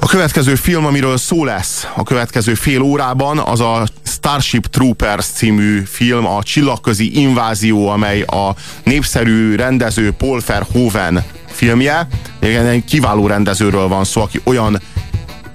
A 0.00 0.06
következő 0.06 0.54
film, 0.54 0.86
amiről 0.86 1.16
szó 1.16 1.44
lesz 1.44 1.86
a 1.96 2.02
következő 2.02 2.54
fél 2.54 2.80
órában, 2.80 3.38
az 3.38 3.60
a 3.60 3.86
Starship 4.02 4.66
Troopers 4.66 5.26
című 5.26 5.82
film, 5.84 6.26
a 6.26 6.42
csillagközi 6.42 7.20
invázió, 7.20 7.88
amely 7.88 8.22
a 8.22 8.54
népszerű 8.84 9.54
rendező 9.54 10.12
Paul 10.12 10.40
Verhoeven 10.46 11.24
filmje. 11.46 12.08
Egy 12.40 12.84
kiváló 12.84 13.26
rendezőről 13.26 13.88
van 13.88 14.04
szó, 14.04 14.20
aki 14.20 14.40
olyan 14.44 14.80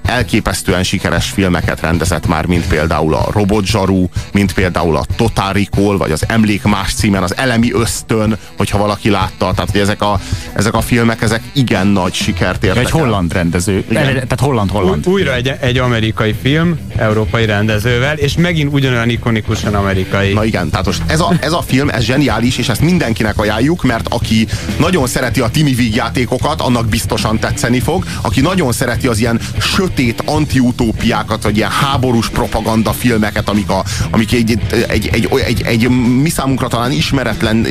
elképesztően 0.08 0.84
sikeres 0.84 1.30
filmeket 1.30 1.82
rendezett 1.82 2.28
már, 2.28 2.46
mint 2.46 2.68
például 2.68 3.14
a 3.14 3.26
Robot 3.32 3.66
Zsaru, 3.66 4.08
mint 4.32 4.54
például 4.54 4.96
a 4.96 5.06
Total 5.16 5.54
Recall, 5.54 5.98
vagy 5.98 6.12
az 6.12 6.24
Emlék 6.28 6.64
más 6.64 6.94
címen, 6.94 7.24
az 7.24 7.38
Elemi 7.38 7.72
Ösztön, 7.74 8.38
hogyha 8.58 8.78
valaki 8.78 9.10
látta. 9.10 9.52
Tehát, 9.54 9.72
hogy 9.72 9.80
ezek 9.80 10.02
a, 10.02 10.20
ezek 10.54 10.74
a 10.74 10.82
filmek, 10.82 11.22
ezek 11.22 11.42
igen 11.54 11.88
nagy 11.88 12.14
sikert 12.14 12.64
értek 12.64 12.84
Egy 12.84 12.92
holland 12.92 13.34
rendező. 13.34 13.84
Igen. 13.90 14.14
Tehát 14.14 14.40
holland-holland. 14.40 15.08
Újra 15.08 15.34
egy, 15.34 15.52
egy 15.60 15.78
amerikai 15.78 16.36
film, 16.42 16.80
európai 16.96 17.46
rendezővel, 17.46 18.18
és 18.18 18.38
megint 18.38 18.74
ugyanolyan 18.74 19.10
ikonikusan 19.10 19.74
amerikai. 19.76 20.34
Na 20.34 20.46
igen, 20.46 20.70
tehát 20.70 20.86
most 20.86 21.02
ez 21.08 21.20
a, 21.20 21.34
ez 21.40 21.52
a 21.52 21.62
film, 21.62 21.90
ez 21.90 22.04
zseniális, 22.04 22.58
és 22.58 22.70
ezt 22.70 22.82
mindenkinek 22.82 23.38
ajánljuk, 23.40 23.84
mert 23.84 24.08
aki 24.10 24.48
nagyon 24.80 25.08
szereti 25.08 25.40
a 25.40 25.48
tini 25.48 25.74
vígjátékokat, 25.74 26.62
annak 26.62 26.88
biztosan 26.88 27.40
tetszeni 27.40 27.80
fog. 27.80 28.06
Aki 28.22 28.42
nagyon 28.42 28.72
szereti 28.72 29.08
az 29.08 29.20
ilyen 29.20 29.40
sötét 29.60 29.97
sötét 29.98 30.24
antiutópiákat, 30.26 31.44
vagy 31.44 31.58
ilyen 31.58 31.70
háborús 31.70 32.30
propaganda 32.30 32.94
filmeket, 32.94 33.50
amik, 33.50 33.70
a, 33.70 33.84
amik 34.12 34.34
egy, 34.34 34.60
egy, 34.88 35.10
egy, 35.12 35.30
egy, 35.46 35.62
egy, 35.62 35.90
mi 36.22 36.30
számunkra 36.30 36.68
talán 36.68 36.92
ismeretlen, 36.92 37.68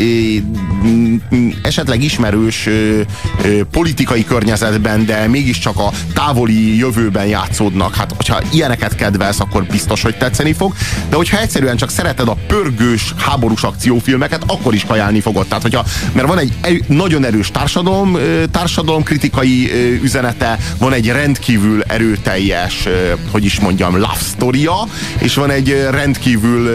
esetleg 1.63 2.03
ismerős 2.03 2.69
politikai 3.71 4.25
környezetben, 4.25 5.07
de 5.07 5.27
mégiscsak 5.27 5.79
a 5.79 5.91
távoli 6.15 6.77
jövőben 6.77 7.27
játszódnak. 7.27 7.95
Hát, 7.95 8.13
hogyha 8.17 8.41
ilyeneket 8.53 8.95
kedvelsz, 8.95 9.41
akkor 9.41 9.65
biztos, 9.65 10.03
hogy 10.03 10.17
tetszeni 10.17 10.53
fog. 10.53 10.75
De 11.09 11.17
hogyha 11.17 11.39
egyszerűen 11.39 11.77
csak 11.77 11.91
szereted 11.91 12.29
a 12.29 12.37
pörgős 12.47 13.15
háborús 13.17 13.63
akciófilmeket, 13.63 14.43
akkor 14.47 14.75
is 14.75 14.85
kajálni 14.85 15.21
fogod. 15.21 15.47
Tehát, 15.47 15.63
hogyha, 15.63 15.85
mert 16.13 16.29
van 16.29 16.39
egy 16.39 16.85
nagyon 16.87 17.25
erős 17.25 17.51
társadalom, 17.51 18.19
társadalomkritikai 18.51 19.71
üzenete, 20.03 20.59
van 20.79 20.93
egy 20.93 21.09
rendkívül 21.09 21.83
erős 21.83 22.15
erőteljes, 22.17 22.89
hogy 23.31 23.45
is 23.45 23.61
mondjam, 23.61 23.95
love 23.95 24.19
story 24.35 24.69
és 25.19 25.35
van 25.35 25.51
egy 25.51 25.87
rendkívül 25.91 26.71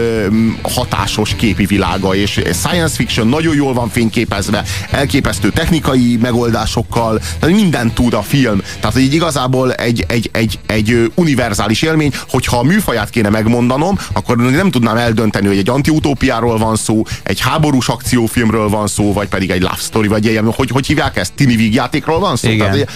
hatásos 0.62 1.34
képi 1.34 1.66
világa, 1.66 2.14
és 2.14 2.30
science 2.30 2.94
fiction 2.94 3.28
nagyon 3.28 3.54
jól 3.54 3.72
van 3.72 3.88
fényképezve, 3.88 4.64
elképesztő 4.90 5.50
technikai 5.50 6.18
megoldásokkal, 6.20 7.20
tehát 7.38 7.56
mindent 7.56 7.94
tud 7.94 8.14
a 8.14 8.22
film. 8.22 8.62
Tehát 8.80 8.98
így 8.98 9.14
igazából 9.14 9.72
egy, 9.72 10.04
egy, 10.08 10.30
egy, 10.32 10.58
egy 10.66 11.12
univerzális 11.14 11.82
élmény, 11.82 12.12
hogyha 12.28 12.58
a 12.58 12.62
műfaját 12.62 13.10
kéne 13.10 13.28
megmondanom, 13.28 13.98
akkor 14.12 14.36
nem 14.36 14.70
tudnám 14.70 14.96
eldönteni, 14.96 15.46
hogy 15.46 15.58
egy 15.58 15.68
antiutópiáról 15.68 16.58
van 16.58 16.76
szó, 16.76 17.02
egy 17.22 17.40
háborús 17.40 17.88
akciófilmről 17.88 18.68
van 18.68 18.86
szó, 18.86 19.12
vagy 19.12 19.28
pedig 19.28 19.50
egy 19.50 19.60
love 19.60 19.76
story, 19.78 20.08
vagy 20.08 20.26
egy, 20.26 20.40
hogy, 20.44 20.70
hogy 20.70 20.86
hívják 20.86 21.16
ezt? 21.16 21.32
Tini 21.32 21.56
vígjátékról 21.56 22.18
van 22.18 22.36
szó? 22.36 22.48
Igen. 22.48 22.70
Tehát, 22.70 22.90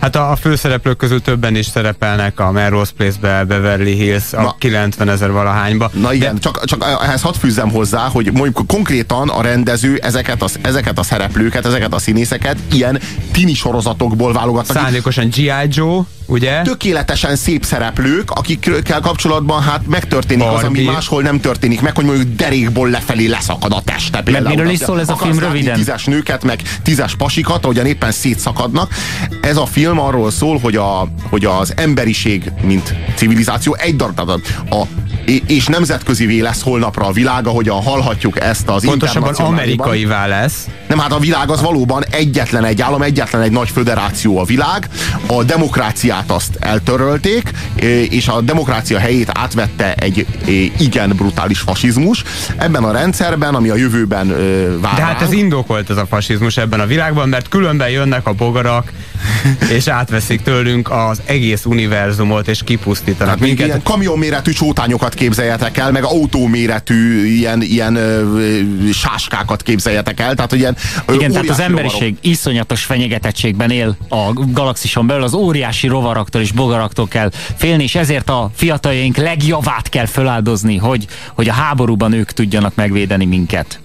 Hát 0.00 0.16
a, 0.16 0.30
a 0.30 0.36
főszereplők 0.36 0.96
közül 0.96 1.22
többen 1.22 1.56
is 1.56 1.66
szerepelnek 1.66 2.40
a 2.40 2.50
Melrose 2.50 2.92
Place-be, 2.96 3.44
Beverly 3.44 3.94
Hills, 3.94 4.32
a 4.32 4.42
Na, 4.42 4.54
90 4.58 5.08
ezer 5.08 5.30
valahányba. 5.30 5.90
Na 5.92 6.12
igen, 6.12 6.34
de... 6.34 6.40
csak, 6.40 6.64
csak 6.64 6.84
ehhez 7.02 7.22
hadd 7.22 7.34
fűzzem 7.34 7.70
hozzá, 7.70 8.08
hogy 8.08 8.32
mondjuk 8.32 8.66
konkrétan 8.66 9.28
a 9.28 9.42
rendező 9.42 9.96
ezeket 9.96 10.42
a, 10.42 10.48
ezeket 10.62 10.98
a 10.98 11.02
szereplőket, 11.02 11.66
ezeket 11.66 11.94
a 11.94 11.98
színészeket 11.98 12.56
ilyen 12.72 13.00
tini 13.32 13.54
sorozatokból 13.54 14.32
válogatnak. 14.32 14.76
Szándékosan 14.76 15.28
G.I. 15.28 15.50
Joe, 15.68 16.00
ugye? 16.26 16.62
Tökéletesen 16.62 17.36
szép 17.36 17.64
szereplők, 17.64 18.30
akikkel 18.30 19.00
kapcsolatban 19.00 19.62
hát 19.62 19.86
megtörténik 19.86 20.44
Barbie. 20.44 20.58
az, 20.58 20.68
ami 20.68 20.82
máshol 20.82 21.22
nem 21.22 21.40
történik 21.40 21.80
meg, 21.80 21.94
hogy 21.94 22.04
mondjuk 22.04 22.36
derékból 22.36 22.90
lefelé 22.90 23.26
leszakad 23.26 23.72
a 23.72 23.82
teste. 23.84 24.22
Például. 24.22 24.44
Mert 24.44 24.56
miről 24.56 24.72
is 24.72 24.78
szól 24.78 25.00
ez 25.00 25.08
a 25.08 25.16
film 25.16 25.38
röviden? 25.38 25.74
Tízes 25.74 26.04
nőket, 26.04 26.44
meg 26.44 26.62
tízes 26.82 27.14
pasikat, 27.14 27.64
ahogyan 27.64 27.86
éppen 27.86 28.12
szétszakadnak. 28.12 28.94
Ez 29.40 29.56
a 29.56 29.66
film 29.66 29.98
arról 29.98 30.30
szól, 30.30 30.58
hogy, 30.58 30.76
a, 30.76 31.08
hogy 31.30 31.44
az 31.44 31.72
emberiség, 31.76 32.52
mint 32.62 32.94
civilizáció 33.14 33.74
egy 33.74 33.96
darab, 33.96 34.30
a 34.70 34.82
és 35.46 35.66
nemzetközi 35.66 36.40
lesz 36.40 36.62
holnapra 36.62 37.06
a 37.06 37.12
világ, 37.12 37.46
ahogyan 37.46 37.82
hallhatjuk 37.82 38.40
ezt 38.40 38.68
az 38.68 38.84
Pontosabban 38.84 39.34
amerikai 39.34 40.06
lesz. 40.06 40.66
Nem, 40.88 40.98
hát 40.98 41.12
a 41.12 41.18
világ 41.18 41.50
az 41.50 41.60
valóban 41.60 42.04
egyetlen 42.10 42.64
egy 42.64 42.82
állam, 42.82 43.02
egyetlen 43.02 43.42
egy 43.42 43.50
nagy 43.50 43.70
föderáció 43.70 44.38
a 44.38 44.44
világ. 44.44 44.88
A 45.26 45.42
demokráciát 45.42 46.30
azt 46.30 46.56
eltörölték, 46.60 47.50
és 48.10 48.28
a 48.28 48.40
demokrácia 48.40 48.98
helyét 48.98 49.30
átvette 49.34 49.94
egy 49.94 50.26
igen 50.78 51.08
brutális 51.16 51.60
fasizmus. 51.60 52.22
Ebben 52.56 52.84
a 52.84 52.92
rendszerben, 52.92 53.54
ami 53.54 53.68
a 53.68 53.76
jövőben 53.76 54.28
vár. 54.80 54.94
De 54.94 55.02
hát 55.02 55.22
ez 55.22 55.32
indokolt 55.32 55.90
ez 55.90 55.96
a 55.96 56.06
fasizmus 56.06 56.56
ebben 56.56 56.80
a 56.80 56.86
világban, 56.86 57.28
mert 57.28 57.48
különben 57.48 57.88
jönnek 57.88 58.26
a 58.26 58.32
bogarak, 58.32 58.92
és 59.76 59.88
átveszik 59.88 60.42
tőlünk 60.42 60.90
az 60.90 61.20
egész 61.24 61.64
univerzumot, 61.64 62.48
és 62.48 62.62
kipusztítanak 62.64 63.28
hát 63.28 63.40
minket. 63.40 63.66
Ilyen 63.66 63.82
kamionméretű 63.82 64.52
csótányokat 64.52 65.14
képzeljetek 65.14 65.76
el, 65.78 65.90
meg 65.90 66.04
autóméretű 66.04 67.24
ilyen, 67.24 67.62
ilyen 67.62 67.94
ö, 67.94 68.38
sáskákat 68.92 69.62
képzeljetek 69.62 70.20
el. 70.20 70.34
Tehát, 70.34 70.52
ilyen, 70.52 70.76
Igen, 71.12 71.30
tehát 71.30 71.48
az 71.48 71.60
emberiség 71.60 72.00
rovarok. 72.00 72.18
iszonyatos 72.20 72.84
fenyegetettségben 72.84 73.70
él 73.70 73.96
a 74.08 74.32
galaxison 74.34 75.06
belül, 75.06 75.22
az 75.22 75.34
óriási 75.34 75.86
rovaraktól 75.86 76.40
és 76.40 76.52
bogaraktól 76.52 77.08
kell 77.08 77.30
félni, 77.56 77.82
és 77.82 77.94
ezért 77.94 78.30
a 78.30 78.50
fiataljaink 78.54 79.16
legjavát 79.16 79.88
kell 79.88 80.06
feláldozni, 80.06 80.76
hogy, 80.76 81.06
hogy 81.34 81.48
a 81.48 81.52
háborúban 81.52 82.12
ők 82.12 82.30
tudjanak 82.32 82.74
megvédeni 82.74 83.24
minket. 83.24 83.80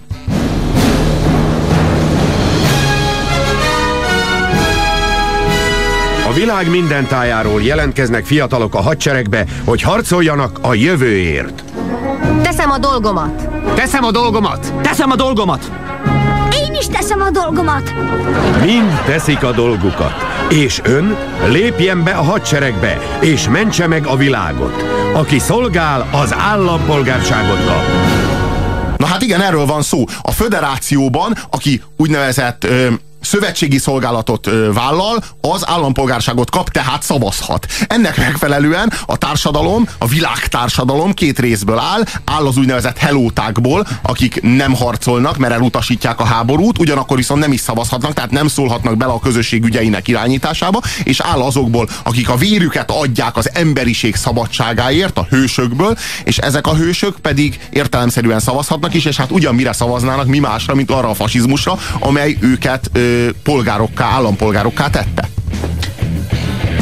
Világ 6.38 6.70
minden 6.70 7.08
tájáról 7.08 7.62
jelentkeznek 7.62 8.26
fiatalok 8.26 8.76
a 8.76 8.82
hadseregbe, 8.82 9.46
hogy 9.64 9.82
harcoljanak 9.82 10.60
a 10.62 10.74
jövőért. 10.74 11.64
Teszem 12.44 12.72
a 12.72 12.78
dolgomat. 12.78 13.48
Teszem 13.76 14.04
a 14.04 14.12
dolgomat. 14.12 14.74
Teszem 14.82 15.12
a 15.12 15.16
dolgomat. 15.16 15.72
Én 16.54 16.74
is 16.80 16.88
teszem 16.88 17.22
a 17.22 17.30
dolgomat. 17.30 17.94
Mind 18.66 19.02
teszik 19.06 19.44
a 19.44 19.52
dolgukat. 19.52 20.14
És 20.50 20.82
ön 20.84 21.16
lépjen 21.48 22.04
be 22.04 22.12
a 22.12 22.24
hadseregbe, 22.24 22.98
és 23.22 23.50
mentse 23.50 23.88
meg 23.88 24.06
a 24.08 24.16
világot. 24.16 24.84
Aki 25.14 25.40
szolgál, 25.40 26.08
az 26.12 26.34
állampolgárságot 26.38 27.66
kap. 27.66 27.84
Na 28.98 29.06
hát 29.06 29.22
igen, 29.22 29.42
erről 29.42 29.66
van 29.66 29.82
szó. 29.82 30.04
A 30.22 30.32
föderációban, 30.32 31.36
aki 31.50 31.82
úgynevezett 31.98 32.64
ö, 32.64 32.88
szövetségi 33.28 33.78
szolgálatot 33.78 34.50
vállal, 34.74 35.24
az 35.42 35.68
állampolgárságot 35.68 36.50
kap, 36.50 36.70
tehát 36.70 37.04
szavazhat. 37.04 37.68
Ennek 37.88 38.18
megfelelően 38.18 38.92
a 39.06 39.18
társadalom, 39.18 39.88
a 39.98 40.08
világtársadalom 40.08 41.14
két 41.14 41.40
részből 41.40 41.78
áll, 41.78 42.04
áll 42.26 42.46
az 42.46 42.58
úgynevezett 42.58 42.98
helótákból, 42.98 43.88
akik 44.02 44.42
nem 44.42 44.74
harcolnak, 44.76 45.38
mert 45.38 45.54
elutasítják 45.54 46.20
a 46.20 46.24
háborút, 46.24 46.80
ugyanakkor 46.80 47.18
viszont 47.18 47.40
nem 47.40 47.52
is 47.52 47.60
szavazhatnak, 47.60 48.14
tehát 48.14 48.32
nem 48.32 48.48
szólhatnak 48.48 48.98
bele 48.98 49.12
a 49.12 49.20
közösség 49.20 49.64
ügyeinek 49.64 50.08
irányításába, 50.08 50.82
és 51.04 51.20
áll 51.20 51.42
azokból, 51.42 51.90
akik 52.04 52.30
a 52.30 52.36
vérüket 52.36 52.92
adják 52.92 53.38
az 53.38 53.50
emberiség 53.54 54.16
szabadságáért, 54.16 55.18
a 55.18 55.28
hősökből, 55.30 55.98
és 56.24 56.38
ezek 56.38 56.68
a 56.68 56.76
hősök 56.76 57.18
pedig 57.20 57.60
értelemszerűen 57.70 58.40
szavazhatnak 58.40 58.94
is, 58.94 59.06
és 59.06 59.16
hát 59.16 59.32
ugyan 59.32 59.56
mire 59.56 59.74
szavaznának, 59.74 60.28
mi 60.28 60.40
másra, 60.40 60.76
mint 60.76 60.92
arra 60.92 61.10
a 61.10 61.14
fasizmusra, 61.14 61.80
amely 62.00 62.38
őket 62.40 62.90
ö, 62.94 63.17
polgárokká, 63.44 64.06
állampolgárokká 64.06 64.90
tette. 64.90 65.30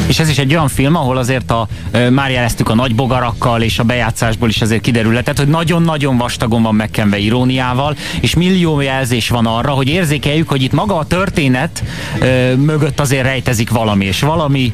És 0.06 0.18
ez 0.18 0.28
is 0.28 0.38
egy 0.38 0.54
olyan 0.54 0.68
film, 0.68 0.96
ahol 0.96 1.16
azért 1.16 1.50
a, 1.50 1.68
már 2.10 2.30
jeleztük 2.30 2.68
a 2.68 2.74
nagy 2.74 2.94
bogarakkal, 2.94 3.62
és 3.62 3.78
a 3.78 3.82
bejátszásból 3.82 4.48
is 4.48 4.62
azért 4.62 4.80
kiderülhetett, 4.80 5.36
hogy 5.36 5.48
nagyon-nagyon 5.48 6.16
vastagon 6.16 6.62
van 6.62 6.74
megkenve 6.74 7.18
iróniával, 7.18 7.96
és 8.20 8.34
millió 8.34 8.80
jelzés 8.80 9.28
van 9.28 9.46
arra, 9.46 9.70
hogy 9.70 9.88
érzékeljük, 9.88 10.48
hogy 10.48 10.62
itt 10.62 10.72
maga 10.72 10.96
a 10.96 11.06
történet 11.06 11.82
ö, 12.20 12.54
mögött 12.54 13.00
azért 13.00 13.24
rejtezik 13.24 13.70
valami, 13.70 14.04
és 14.04 14.20
valami 14.20 14.72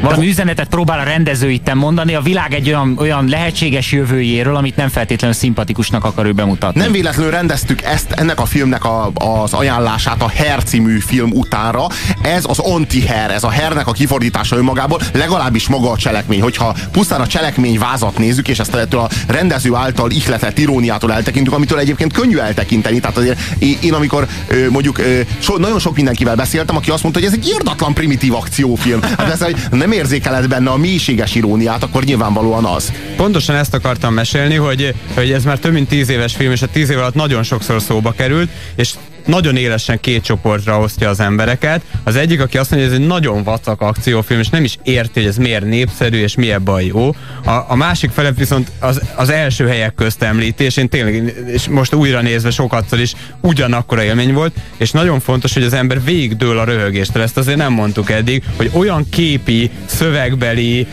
valami 0.00 0.28
üzenetet 0.28 0.68
próbál 0.68 0.98
a 0.98 1.02
rendező 1.02 1.50
itt 1.50 1.74
mondani 1.74 2.14
a 2.14 2.20
világ 2.20 2.54
egy 2.54 2.68
olyan, 2.68 2.96
olyan 2.98 3.28
lehetséges 3.28 3.92
jövőjéről, 3.92 4.56
amit 4.56 4.76
nem 4.76 4.88
feltétlenül 4.88 5.36
szimpatikusnak 5.36 6.04
akar 6.04 6.26
ő 6.26 6.32
bemutatni. 6.32 6.80
Nem 6.80 6.92
véletlenül 6.92 7.30
rendeztük 7.30 7.82
ezt, 7.82 8.10
ennek 8.10 8.40
a 8.40 8.44
filmnek 8.44 8.84
a, 8.84 9.10
az 9.14 9.52
ajánlását 9.52 10.22
a 10.22 10.28
Her 10.28 10.62
című 10.62 10.98
film 10.98 11.30
utánra. 11.32 11.86
Ez 12.22 12.44
az 12.48 12.58
anti-her, 12.58 13.30
ez 13.30 13.44
a 13.44 13.50
hernek 13.50 13.86
a 13.86 13.92
kifordítása 13.92 14.56
önmagából, 14.56 15.00
legalábbis 15.12 15.68
maga 15.68 15.90
a 15.90 15.96
cselekmény. 15.96 16.40
Hogyha 16.40 16.76
pusztán 16.92 17.20
a 17.20 17.26
cselekmény 17.26 17.78
vázat 17.78 18.18
nézzük, 18.18 18.48
és 18.48 18.58
ezt 18.58 18.74
ettől 18.74 19.00
a 19.00 19.08
rendező 19.26 19.74
által 19.74 20.10
ihletett 20.10 20.58
iróniától 20.58 21.12
eltekintünk, 21.12 21.56
amitől 21.56 21.78
egyébként 21.78 22.12
könnyű 22.12 22.36
eltekinteni. 22.36 23.00
Tehát 23.00 23.16
azért 23.16 23.40
én 23.80 23.92
amikor 23.92 24.26
mondjuk 24.70 25.00
so, 25.38 25.56
nagyon 25.56 25.78
sok 25.78 25.96
mindenkivel 25.96 26.34
beszéltem, 26.34 26.76
aki 26.76 26.90
azt 26.90 27.02
mondta, 27.02 27.20
hogy 27.20 27.28
ez 27.28 27.38
egy 27.38 27.46
irdatlan 27.46 27.94
primitív 27.94 28.34
akciófilm. 28.34 29.02
Hát 29.02 29.30
ez 29.30 29.42
egy, 29.42 29.56
nem 29.86 29.98
érzékeled 29.98 30.48
benne 30.48 30.70
a 30.70 30.76
mélységes 30.76 31.34
iróniát, 31.34 31.82
akkor 31.82 32.04
nyilvánvalóan 32.04 32.64
az. 32.64 32.92
Pontosan 33.16 33.56
ezt 33.56 33.74
akartam 33.74 34.14
mesélni, 34.14 34.54
hogy, 34.54 34.94
hogy 35.14 35.32
ez 35.32 35.44
már 35.44 35.58
több 35.58 35.72
mint 35.72 35.88
tíz 35.88 36.08
éves 36.08 36.34
film, 36.34 36.52
és 36.52 36.62
a 36.62 36.66
tíz 36.66 36.90
év 36.90 36.98
alatt 36.98 37.14
nagyon 37.14 37.42
sokszor 37.42 37.82
szóba 37.82 38.12
került, 38.12 38.50
és 38.76 38.94
nagyon 39.26 39.56
élesen 39.56 40.00
két 40.00 40.22
csoportra 40.22 40.80
osztja 40.80 41.08
az 41.08 41.20
embereket. 41.20 41.82
Az 42.04 42.16
egyik, 42.16 42.40
aki 42.40 42.58
azt 42.58 42.70
mondja, 42.70 42.88
hogy 42.88 42.96
ez 42.96 43.02
egy 43.02 43.08
nagyon 43.08 43.42
vacak 43.42 43.80
akciófilm, 43.80 44.40
és 44.40 44.48
nem 44.48 44.64
is 44.64 44.78
érti, 44.82 45.20
hogy 45.20 45.28
ez 45.28 45.36
miért 45.36 45.64
népszerű, 45.64 46.18
és 46.18 46.34
miért 46.34 46.62
baj 46.62 46.84
jó. 46.84 47.14
A, 47.44 47.64
a 47.68 47.74
másik 47.74 48.10
fele 48.10 48.32
viszont 48.32 48.70
az, 48.78 49.00
az 49.14 49.30
első 49.30 49.66
helyek 49.66 49.94
közt 49.94 50.22
említi, 50.22 50.64
és 50.64 50.76
én 50.76 50.88
tényleg, 50.88 51.34
és 51.46 51.68
most 51.68 51.94
újra 51.94 52.20
nézve 52.20 52.50
sokatszor 52.50 53.00
is 53.00 53.12
ugyanakkora 53.40 54.02
élmény 54.02 54.32
volt, 54.32 54.54
és 54.76 54.90
nagyon 54.90 55.20
fontos, 55.20 55.54
hogy 55.54 55.62
az 55.62 55.72
ember 55.72 56.04
végigdől 56.04 56.58
a 56.58 56.64
röhögéstől. 56.64 57.22
Ezt 57.22 57.36
azért 57.36 57.58
nem 57.58 57.72
mondtuk 57.72 58.10
eddig, 58.10 58.42
hogy 58.56 58.70
olyan 58.72 59.08
képi, 59.10 59.70
szövegbeli, 59.86 60.86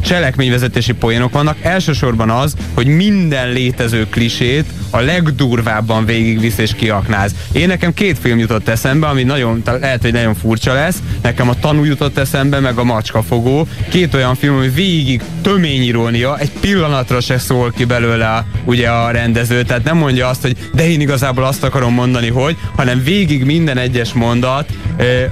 cselekményvezetési 0.00 0.92
poénok 0.92 1.32
vannak. 1.32 1.56
Elsősorban 1.62 2.30
az, 2.30 2.54
hogy 2.74 2.86
minden 2.86 3.52
létező 3.52 4.06
klisét 4.10 4.64
a 4.90 5.00
legdurvábban 5.00 6.04
végigvisz 6.04 6.58
és 6.58 6.74
kiaknáz. 6.74 7.34
Én 7.56 7.66
nekem 7.66 7.94
két 7.94 8.18
film 8.18 8.38
jutott 8.38 8.68
eszembe, 8.68 9.06
ami 9.06 9.22
nagyon, 9.22 9.62
lehet, 9.64 10.02
hogy 10.02 10.12
nagyon 10.12 10.34
furcsa 10.34 10.72
lesz. 10.72 10.96
Nekem 11.22 11.48
a 11.48 11.54
tanú 11.60 11.84
jutott 11.84 12.18
eszembe, 12.18 12.60
meg 12.60 12.78
a 12.78 12.84
macskafogó. 12.84 13.68
Két 13.88 14.14
olyan 14.14 14.34
film, 14.34 14.56
ami 14.56 14.68
végig 14.68 15.22
tömény 15.42 15.82
irónia, 15.82 16.38
egy 16.38 16.50
pillanatra 16.60 17.20
se 17.20 17.38
szól 17.38 17.70
ki 17.70 17.84
belőle 17.84 18.46
ugye 18.64 18.88
a 18.88 19.10
rendező, 19.10 19.62
tehát 19.62 19.84
nem 19.84 19.96
mondja 19.96 20.28
azt, 20.28 20.42
hogy 20.42 20.56
de 20.74 20.88
én 20.88 21.00
igazából 21.00 21.44
azt 21.44 21.64
akarom 21.64 21.94
mondani, 21.94 22.28
hogy, 22.28 22.56
hanem 22.76 23.02
végig 23.02 23.44
minden 23.44 23.78
egyes 23.78 24.12
mondat, 24.12 24.68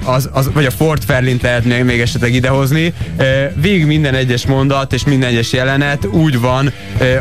az, 0.03 0.29
az, 0.31 0.49
vagy 0.53 0.65
a 0.65 0.71
Ford 0.71 1.03
Fairlint 1.03 1.41
lehet 1.41 1.65
még, 1.65 1.83
még 1.83 1.99
esetleg 1.99 2.33
idehozni, 2.33 2.93
végig 3.61 3.85
minden 3.85 4.13
egyes 4.13 4.45
mondat 4.45 4.93
és 4.93 5.03
minden 5.03 5.29
egyes 5.29 5.53
jelenet 5.53 6.05
úgy 6.05 6.39
van, 6.39 6.71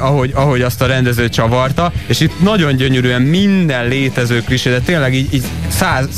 ahogy, 0.01 0.31
ahogy 0.35 0.63
azt 0.63 0.83
a 0.83 0.87
rendező 0.87 1.29
csavarta, 1.29 1.93
és 2.07 2.21
itt 2.21 2.43
nagyon 2.43 2.77
gyönyörűen 2.77 3.23
minden 3.23 3.89
létező 3.89 4.41
klisé, 4.41 4.71
de 4.71 4.81
tényleg 4.95 5.15
így, 5.15 5.35
így 5.35 5.45
100, 5.69 6.09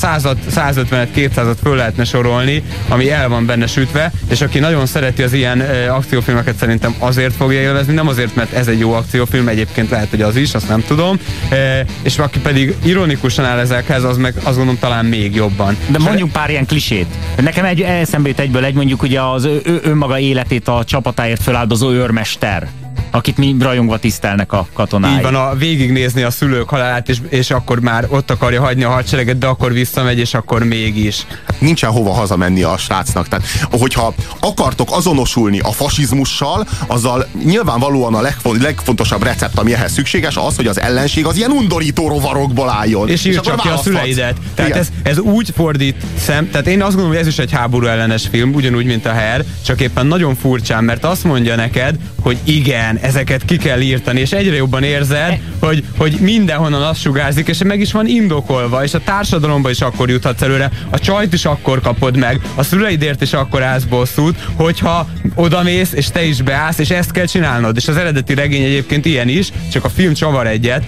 150-et, 0.55 1.09
200-at 1.15 1.57
föl 1.63 1.77
lehetne 1.77 2.05
sorolni, 2.05 2.63
ami 2.89 3.11
el 3.11 3.29
van 3.29 3.47
benne 3.47 3.67
sütve, 3.67 4.13
és 4.31 4.41
aki 4.41 4.59
nagyon 4.59 4.87
szereti 4.87 5.23
az 5.23 5.33
ilyen 5.33 5.61
e, 5.61 5.95
akciófilmeket 5.95 6.57
szerintem 6.57 6.95
azért 6.99 7.35
fogja 7.35 7.61
élvezni, 7.61 7.95
nem 7.95 8.09
azért, 8.09 8.35
mert 8.35 8.53
ez 8.53 8.69
egy 8.69 8.79
jó 8.79 8.93
akciófilm, 8.93 9.49
egyébként 9.49 9.91
lehet, 9.91 10.11
hogy 10.11 10.23
az 10.23 10.37
is, 10.37 10.55
azt 10.55 10.69
nem 10.69 10.85
tudom, 10.87 11.19
e, 11.49 11.85
és 12.03 12.19
aki 12.19 12.39
pedig 12.39 12.75
ironikusan 12.85 13.45
áll 13.45 13.59
ezekhez, 13.59 14.05
az 14.05 14.17
meg 14.17 14.35
azt 14.37 14.57
gondolom 14.57 14.79
talán 14.79 15.05
még 15.05 15.35
jobban. 15.35 15.77
De 15.89 15.99
mondjunk 15.99 16.33
pár 16.33 16.51
ilyen 16.51 16.67
klisét. 16.67 17.07
Nekem 17.37 17.65
egy 17.65 17.81
eszembe 17.81 18.29
jut 18.29 18.41
egyből 18.41 18.65
egy 18.65 18.75
mondjuk 18.75 19.03
ugye 19.03 19.21
az 19.21 19.45
ő, 19.45 19.81
önmaga 19.83 20.19
életét 20.19 20.69
a 20.69 20.85
csapatáért 20.85 21.43
feláldozó 21.43 21.91
őrmester 21.91 22.69
akit 23.17 23.37
mi 23.37 23.57
rajongva 23.61 23.99
tisztelnek 23.99 24.53
a 24.53 24.67
katonái. 24.73 25.15
Így 25.15 25.23
van, 25.23 25.35
a, 25.35 25.55
végignézni 25.55 26.23
a 26.23 26.31
szülők 26.31 26.69
halálát, 26.69 27.09
és, 27.09 27.19
és 27.29 27.51
akkor 27.51 27.81
már 27.81 28.07
ott 28.09 28.31
akarja 28.31 28.61
hagyni 28.61 28.85
a 28.85 28.91
hadsereget, 28.91 29.39
de 29.39 29.47
akkor 29.47 29.73
visszamegy, 29.73 30.19
és 30.19 30.35
akkor 30.35 30.65
mégis. 30.65 31.27
Nincsen 31.59 31.91
hova 31.91 32.13
hazamenni 32.13 32.63
a 32.63 32.77
srácnak. 32.77 33.29
Tehát, 33.29 33.47
hogyha 33.71 34.15
akartok 34.41 34.89
azonosulni 34.93 35.59
a 35.59 35.73
fasizmussal, 35.73 36.69
azzal 36.87 37.27
nyilvánvalóan 37.45 38.15
a 38.15 38.21
legfont, 38.21 38.63
legfontosabb 38.63 39.23
recept, 39.23 39.59
ami 39.59 39.75
ehhez 39.75 39.93
szükséges, 39.93 40.37
az, 40.37 40.57
hogy 40.57 40.67
az 40.67 40.81
ellenség 40.81 41.27
az 41.27 41.37
ilyen 41.37 41.51
undorító 41.51 42.09
rovarokból 42.09 42.71
álljon. 42.71 43.09
És, 43.09 43.25
és 43.25 43.41
csak 43.41 43.61
ki 43.61 43.69
a 43.69 43.77
szüleidet. 43.77 44.37
Tehát 44.55 44.77
ez, 44.77 44.89
ez, 45.03 45.19
úgy 45.19 45.51
fordít 45.57 45.97
szem, 46.19 46.51
tehát 46.51 46.67
én 46.67 46.83
azt 46.83 46.89
gondolom, 46.89 47.11
hogy 47.11 47.21
ez 47.21 47.27
is 47.27 47.39
egy 47.39 47.53
háború 47.53 47.87
ellenes 47.87 48.27
film, 48.31 48.55
ugyanúgy, 48.55 48.85
mint 48.85 49.07
a 49.07 49.13
Her, 49.13 49.45
csak 49.65 49.81
éppen 49.81 50.07
nagyon 50.07 50.35
furcsán, 50.35 50.85
mert 50.85 51.05
azt 51.05 51.25
mondja 51.25 51.57
neked, 51.57 51.97
hogy 52.21 52.39
igen, 52.45 52.99
ezeket 53.07 53.45
ki 53.45 53.57
kell 53.57 53.81
írtani, 53.81 54.21
és 54.21 54.33
egyre 54.33 54.55
jobban 54.55 54.83
érzed, 54.83 55.41
hogy, 55.59 55.85
hogy 55.97 56.17
mindenhonnan 56.21 56.83
azt 56.83 57.01
sugárzik, 57.01 57.49
és 57.49 57.63
meg 57.63 57.81
is 57.81 57.93
van 57.93 58.07
indokolva, 58.07 58.85
és 58.85 58.95
a 58.95 59.01
társadalomba 59.01 59.71
is 59.71 59.81
akkor 59.81 60.11
juthatsz 60.11 60.43
előre, 60.43 60.71
a 60.91 60.99
csajt 60.99 61.33
is 61.33 61.45
akkor 61.45 61.81
kapod 61.81 62.17
meg, 62.17 62.41
a 62.55 62.63
szüleidért 62.63 63.23
is 63.23 63.33
akkor 63.33 63.63
állsz 63.63 63.83
bosszút, 63.83 64.39
hogyha 64.55 65.09
odamész, 65.35 65.93
és 65.93 66.07
te 66.07 66.25
is 66.25 66.43
beállsz, 66.43 66.79
és 66.79 66.91
ezt 66.91 67.11
kell 67.11 67.27
csinálnod. 67.27 67.77
És 67.77 67.89
az 67.89 67.97
eredeti 67.97 68.35
regény 68.35 68.63
egyébként 68.63 69.05
ilyen 69.05 69.29
is, 69.29 69.53
csak 69.73 69.85
a 69.85 69.89
film 69.89 70.15
csavar 70.15 70.47
egyet, 70.47 70.85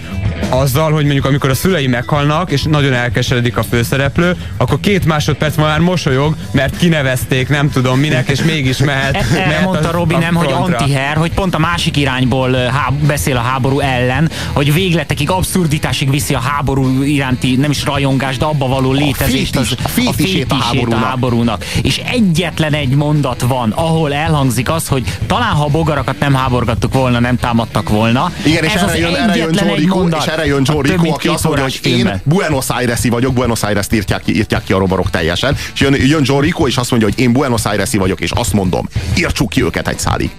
azzal, 0.49 0.91
hogy 0.91 1.03
mondjuk 1.03 1.25
amikor 1.25 1.49
a 1.49 1.53
szülei 1.53 1.87
meghalnak, 1.87 2.51
és 2.51 2.63
nagyon 2.63 2.93
elkeseredik 2.93 3.57
a 3.57 3.63
főszereplő, 3.63 4.35
akkor 4.57 4.79
két 4.79 5.05
másodperc 5.05 5.55
már 5.55 5.79
mosolyog, 5.79 6.35
mert 6.51 6.77
kinevezték, 6.77 7.49
nem 7.49 7.69
tudom 7.69 7.99
minek, 7.99 8.29
és 8.29 8.43
mégis 8.43 8.77
mehet. 8.77 9.15
E, 9.15 9.39
e, 9.39 9.61
mondta 9.63 9.91
Robi 9.91 10.15
nem, 10.15 10.35
hogy 10.35 10.51
antiher, 10.51 11.17
hogy 11.17 11.31
pont 11.33 11.55
a 11.55 11.59
másik 11.59 11.97
irányból 11.97 12.53
há 12.53 12.89
beszél 13.07 13.37
a 13.37 13.41
háború 13.41 13.79
ellen, 13.79 14.29
hogy 14.53 14.73
végletekig, 14.73 15.29
abszurditásig 15.29 16.09
viszi 16.09 16.33
a 16.33 16.39
háború 16.39 17.01
iránti, 17.01 17.55
nem 17.55 17.71
is 17.71 17.85
rajongás, 17.85 18.37
de 18.37 18.45
abba 18.45 18.67
való 18.67 18.91
létezést, 18.91 19.55
az, 19.55 19.75
a 19.83 19.87
fétisét 19.87 20.51
a, 20.51 20.55
a, 20.55 20.57
háborúnak. 20.57 21.01
a 21.01 21.05
háborúnak. 21.05 21.65
És 21.81 21.97
egyetlen 21.97 22.73
egy 22.73 22.95
mondat 22.95 23.41
van, 23.41 23.71
ahol 23.71 24.13
elhangzik 24.13 24.69
az, 24.69 24.87
hogy 24.87 25.03
talán 25.27 25.51
ha 25.51 25.63
a 25.63 25.69
bogarakat 25.69 26.19
nem 26.19 26.33
háborgattuk 26.33 26.93
volna, 26.93 27.19
nem 27.19 27.37
támadtak 27.37 27.89
volna. 27.89 28.31
Igen, 28.43 28.63
és 28.63 28.73
Ez 28.73 28.81
erre 28.81 28.97
jön, 28.97 29.15
erre 29.15 29.35
jön 29.35 29.75
Rico, 29.75 30.07
és 30.07 30.25
erre 30.29 30.45
jön 30.45 30.61
John 30.65 30.87
Rico, 30.87 31.13
aki 31.13 31.27
azt 31.27 31.43
mondja, 31.43 31.63
hogy 31.63 31.79
én 31.83 32.21
Buenos 32.23 32.69
Aires-i 32.69 33.09
vagyok, 33.09 33.33
Buenos 33.33 33.63
Aires-t 33.63 33.93
írtják 33.93 34.21
ki, 34.21 34.35
írtják 34.35 34.63
ki 34.63 34.73
a 34.73 34.77
rovarok 34.77 35.09
teljesen, 35.09 35.55
és 35.73 35.79
jön, 35.79 35.95
jön 35.95 36.21
John 36.23 36.41
Rico, 36.41 36.67
és 36.67 36.77
azt 36.77 36.89
mondja, 36.89 37.09
hogy 37.09 37.19
én 37.19 37.33
Buenos 37.33 37.65
Aires-i 37.65 37.97
vagyok, 37.97 38.19
és 38.19 38.31
azt 38.31 38.53
mondom, 38.53 38.87
írtsuk 39.17 39.49
ki 39.49 39.63
őket 39.63 39.87
egy 39.87 39.99
szálig 39.99 40.29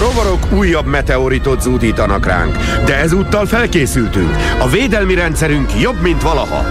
rovarok 0.00 0.52
újabb 0.52 0.86
meteoritot 0.86 1.60
zúdítanak 1.60 2.26
ránk, 2.26 2.56
de 2.84 2.96
ezúttal 2.96 3.46
felkészültünk. 3.46 4.36
A 4.58 4.68
védelmi 4.68 5.14
rendszerünk 5.14 5.80
jobb, 5.80 6.02
mint 6.02 6.22
valaha. 6.22 6.64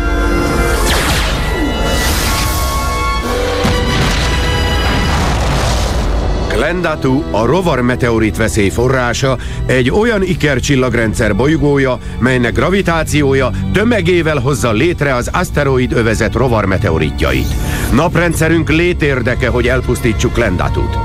Glendatu, 6.60 7.24
a 7.32 7.46
rovar 7.46 7.82
meteorit 7.82 8.38
veszély 8.38 8.70
forrása, 8.70 9.38
egy 9.66 9.90
olyan 9.90 10.24
ikercsillagrendszer 10.24 11.36
bolygója, 11.36 11.98
melynek 12.18 12.54
gravitációja 12.54 13.52
tömegével 13.74 14.38
hozza 14.38 14.72
létre 14.72 15.16
az 15.16 15.30
aszteroid 15.34 15.92
övezet 15.92 16.34
rovar 16.34 16.66
meteoritjait. 16.66 17.56
Naprendszerünk 17.94 18.70
létérdeke, 18.70 19.48
hogy 19.48 19.68
elpusztítsuk 19.68 20.34
Glendatut. 20.34 20.98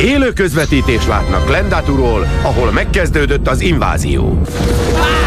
Élő 0.00 0.32
közvetítés 0.32 1.06
látnak 1.06 1.48
Lendaturól, 1.48 2.26
ahol 2.42 2.70
megkezdődött 2.70 3.48
az 3.48 3.60
invázió. 3.60 4.40
Épp 4.42 5.17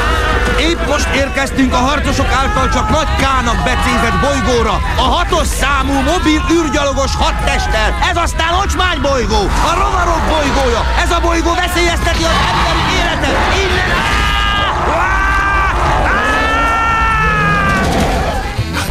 most 1.03 1.15
érkeztünk 1.15 1.73
a 1.73 1.77
harcosok 1.77 2.31
által 2.31 2.69
csak 2.69 2.89
Nagy 2.89 3.15
Kának 3.15 3.63
becézett 3.63 4.19
bolygóra, 4.21 4.81
a 4.97 5.01
hatos 5.01 5.47
számú 5.47 5.93
mobil 5.93 6.41
űrgyalogos 6.51 7.15
hadtesttel. 7.15 7.97
Ez 8.09 8.17
aztán 8.17 8.53
Ocsmány 8.53 9.01
bolygó, 9.01 9.41
a 9.69 9.73
rovarok 9.81 10.23
bolygója. 10.29 10.81
Ez 11.03 11.11
a 11.11 11.19
bolygó 11.19 11.53
veszélyezteti 11.53 12.23
az 12.23 12.37
emberi 12.49 12.83
életet. 12.99 13.35
Innen! 13.63 14.00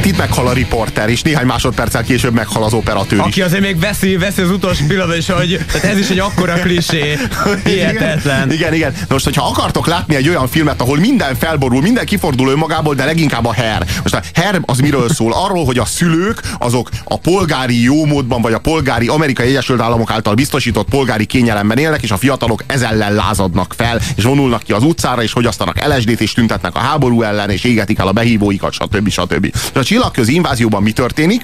Itt 0.07 0.17
meghal 0.17 0.47
a 0.47 0.53
riporter, 0.53 1.09
és 1.09 1.23
néhány 1.23 1.47
másodperccel 1.47 2.03
később 2.03 2.33
meghal 2.35 2.63
az 2.63 2.73
operatőr 2.73 3.21
Aki 3.21 3.43
azért 3.43 3.63
még 3.63 3.79
veszi, 3.79 4.17
veszi 4.17 4.43
az 4.43 4.51
utolsó 4.51 4.85
pillanat, 4.87 5.17
és 5.17 5.29
hogy 5.31 5.65
ez 5.83 5.99
is 5.99 6.09
egy 6.09 6.19
akkora 6.19 6.55
klisé. 6.55 7.19
Hihetetlen. 7.65 8.53
Igen, 8.53 8.53
igen, 8.53 8.75
igen. 8.75 8.95
Most, 9.09 9.25
hogyha 9.25 9.47
akartok 9.47 9.87
látni 9.87 10.15
egy 10.15 10.29
olyan 10.29 10.49
filmet, 10.49 10.81
ahol 10.81 10.99
minden 10.99 11.35
felborul, 11.35 11.83
minden 11.83 12.07
kifordul 12.07 12.49
önmagából, 12.49 12.95
de 12.95 13.05
leginkább 13.05 13.45
a 13.45 13.53
her. 13.53 13.87
Most 14.03 14.15
a 14.15 14.21
her 14.35 14.61
az 14.65 14.79
miről 14.79 15.09
szól? 15.09 15.33
Arról, 15.33 15.65
hogy 15.65 15.79
a 15.79 15.85
szülők 15.85 16.41
azok 16.59 16.89
a 17.05 17.19
polgári 17.19 17.83
jómódban, 17.83 18.43
vagy 18.43 18.53
a 18.53 18.59
polgári 18.59 19.09
Amerikai 19.09 19.47
Egyesült 19.47 19.81
Államok 19.81 20.11
által 20.11 20.35
biztosított 20.35 20.89
polgári 20.89 21.25
kényelemben 21.25 21.79
élnek, 21.79 22.03
és 22.03 22.11
a 22.11 22.17
fiatalok 22.17 22.65
ez 22.67 22.83
ellen 22.83 23.15
lázadnak 23.15 23.75
fel, 23.77 24.01
és 24.17 24.25
vonulnak 24.25 24.63
ki 24.63 24.73
az 24.73 24.83
utcára, 24.83 25.23
és 25.23 25.31
fogyasztanak 25.31 25.87
LSD-t, 25.87 26.21
és 26.21 26.33
tüntetnek 26.33 26.75
a 26.75 26.79
háború 26.79 27.23
ellen, 27.23 27.51
és 27.51 27.65
égetik 27.65 27.99
el 27.99 28.07
a 28.07 28.13
behívóikat, 28.13 28.73
stb. 28.73 29.09
stb. 29.09 29.55
stb 29.75 29.90
csillagközi 29.91 30.35
invázióban 30.35 30.83
mi 30.83 30.93
történik? 30.93 31.43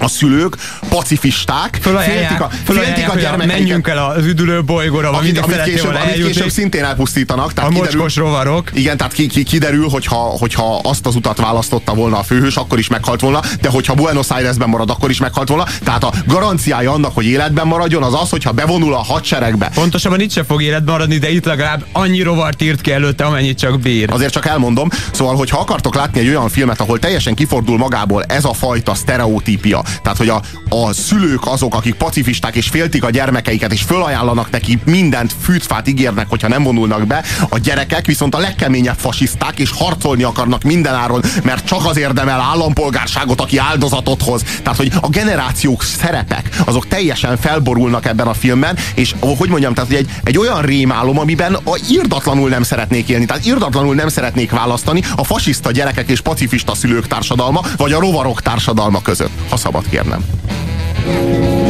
A 0.00 0.08
szülők 0.08 0.56
pacifisták, 0.88 1.78
féltik 1.80 2.40
a, 2.40 2.50
féltik 2.64 3.08
a 3.08 3.14
gyermekeiket. 3.14 3.46
Menjünk 3.46 3.88
el 3.88 3.98
az 3.98 4.24
üdülő 4.24 4.64
bolygóra, 4.64 5.10
amit, 5.10 5.38
amit, 5.38 5.62
később, 5.62 5.94
amit 5.94 6.26
később 6.26 6.50
szintén 6.50 6.84
elpusztítanak. 6.84 7.52
Tehát 7.52 7.70
a 7.70 7.74
kiderül, 7.74 8.06
rovarok. 8.14 8.70
Igen, 8.72 8.96
tehát 8.96 9.12
ki, 9.12 9.26
ki, 9.26 9.42
kiderül, 9.42 9.88
hogyha, 9.88 10.16
hogyha 10.16 10.80
azt 10.82 11.06
az 11.06 11.14
utat 11.14 11.38
választotta 11.38 11.94
volna 11.94 12.18
a 12.18 12.22
főhős, 12.22 12.56
akkor 12.56 12.78
is 12.78 12.88
meghalt 12.88 13.20
volna, 13.20 13.40
de 13.60 13.68
hogyha 13.68 13.94
Buenos 13.94 14.28
Airesben 14.28 14.68
marad, 14.68 14.90
akkor 14.90 15.10
is 15.10 15.20
meghalt 15.20 15.48
volna. 15.48 15.66
Tehát 15.84 16.04
a 16.04 16.12
garanciája 16.26 16.92
annak, 16.92 17.14
hogy 17.14 17.26
életben 17.26 17.66
maradjon, 17.66 18.02
az 18.02 18.14
az, 18.14 18.30
hogyha 18.30 18.52
bevonul 18.52 18.94
a 18.94 19.02
hadseregbe. 19.02 19.70
Pontosabban 19.74 20.20
itt 20.20 20.30
sem 20.30 20.44
fog 20.44 20.62
életben 20.62 20.94
maradni, 20.94 21.18
de 21.18 21.30
itt 21.30 21.44
legalább 21.44 21.84
annyi 21.92 22.22
rovart 22.22 22.62
írt 22.62 22.80
ki 22.80 22.92
előtte, 22.92 23.24
amennyit 23.24 23.58
csak 23.58 23.80
bír. 23.80 24.10
Azért 24.10 24.32
csak 24.32 24.46
elmondom. 24.46 24.88
Szóval, 25.12 25.36
hogyha 25.36 25.58
akartok 25.58 25.94
látni 25.94 26.20
egy 26.20 26.28
olyan 26.28 26.48
filmet, 26.48 26.80
ahol 26.80 26.98
teljesen 26.98 27.34
kifordul 27.34 27.78
magából 27.78 28.22
ez 28.22 28.44
a 28.44 28.52
fajta 28.52 28.94
sztereotípia, 28.94 29.82
Tehát, 30.02 30.18
hogy 30.18 30.28
a, 30.28 30.42
a 30.68 30.92
szülők 30.92 31.46
azok, 31.46 31.74
akik 31.74 31.94
pacifisták 31.94 32.56
és 32.56 32.68
féltik 32.68 33.04
a 33.04 33.10
gyermekeiket, 33.10 33.72
és 33.72 33.82
fölajánlanak 33.82 34.50
neki 34.50 34.78
mindent, 34.84 35.34
fűtfát 35.42 35.88
ígérnek, 35.88 36.28
hogyha 36.28 36.48
nem 36.48 36.62
vonulnak 36.62 37.06
be, 37.06 37.24
a 37.48 37.58
gyerekek 37.58 38.06
viszont 38.06 38.34
a 38.34 38.38
legkeményebb 38.38 38.98
fasiszták, 38.98 39.58
és 39.58 39.70
harcolni 39.70 40.22
akarnak 40.22 40.62
mindenáron, 40.62 41.22
mert 41.42 41.64
csak 41.64 41.86
az 41.86 41.96
érdemel 41.96 42.40
állampolgárságot, 42.40 43.40
aki 43.40 43.58
áldozatot 43.58 44.22
hoz. 44.22 44.42
Tehát, 44.62 44.78
hogy 44.78 44.92
a 45.00 45.08
generációk 45.08 45.82
szerepek, 45.82 46.48
azok 46.64 46.88
teljesen 46.88 47.36
felborulnak 47.36 48.06
ebben 48.06 48.26
a 48.26 48.34
filmben, 48.34 48.76
és 48.94 49.14
hogy 49.20 49.48
mondjam, 49.48 49.74
tehát 49.74 49.90
egy, 49.90 50.10
egy 50.24 50.38
olyan 50.38 50.62
rémálom, 50.62 51.18
amiben 51.18 51.54
a 51.54 51.78
irdatlanul 51.88 52.48
nem 52.48 52.62
szeretnék 52.62 53.08
élni. 53.08 53.24
Tehát 53.24 53.46
irdatlanul 53.46 53.94
nem 53.94 54.08
szeretnék 54.08 54.50
választani 54.50 55.02
a 55.16 55.24
fasiszta 55.24 55.70
gyerekek 55.70 56.08
és 56.08 56.20
pacifista 56.20 56.74
szülők 56.74 57.06
társadalma, 57.06 57.62
vagy 57.76 57.92
a 57.92 58.00
rovarok 58.00 58.42
társadalma 58.42 59.02
között, 59.02 59.30
ha 59.48 59.56
szabad 59.56 59.79
kérnem. 59.88 60.24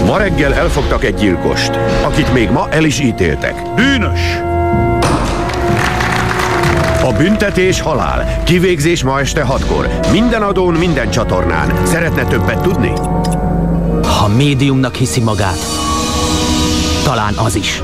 Ma 0.07 0.17
reggel 0.17 0.55
elfogtak 0.55 1.05
egy 1.05 1.15
gyilkost, 1.15 1.71
akit 2.03 2.33
még 2.33 2.51
ma 2.51 2.69
el 2.71 2.85
is 2.85 3.01
ítéltek. 3.01 3.55
Bűnös! 3.75 4.21
A 7.05 7.13
büntetés 7.13 7.81
halál. 7.81 8.43
Kivégzés 8.45 9.03
ma 9.03 9.21
este 9.21 9.43
hatkor. 9.43 9.89
Minden 10.13 10.43
adón, 10.43 10.75
minden 10.75 11.11
csatornán. 11.11 11.87
Szeretne 11.87 12.25
többet 12.25 12.63
tudni? 12.63 12.93
Ha 14.03 14.29
médiumnak 14.37 14.95
hiszi 14.95 15.21
magát, 15.21 15.59
talán 17.05 17.35
az 17.35 17.55
is. 17.55 17.83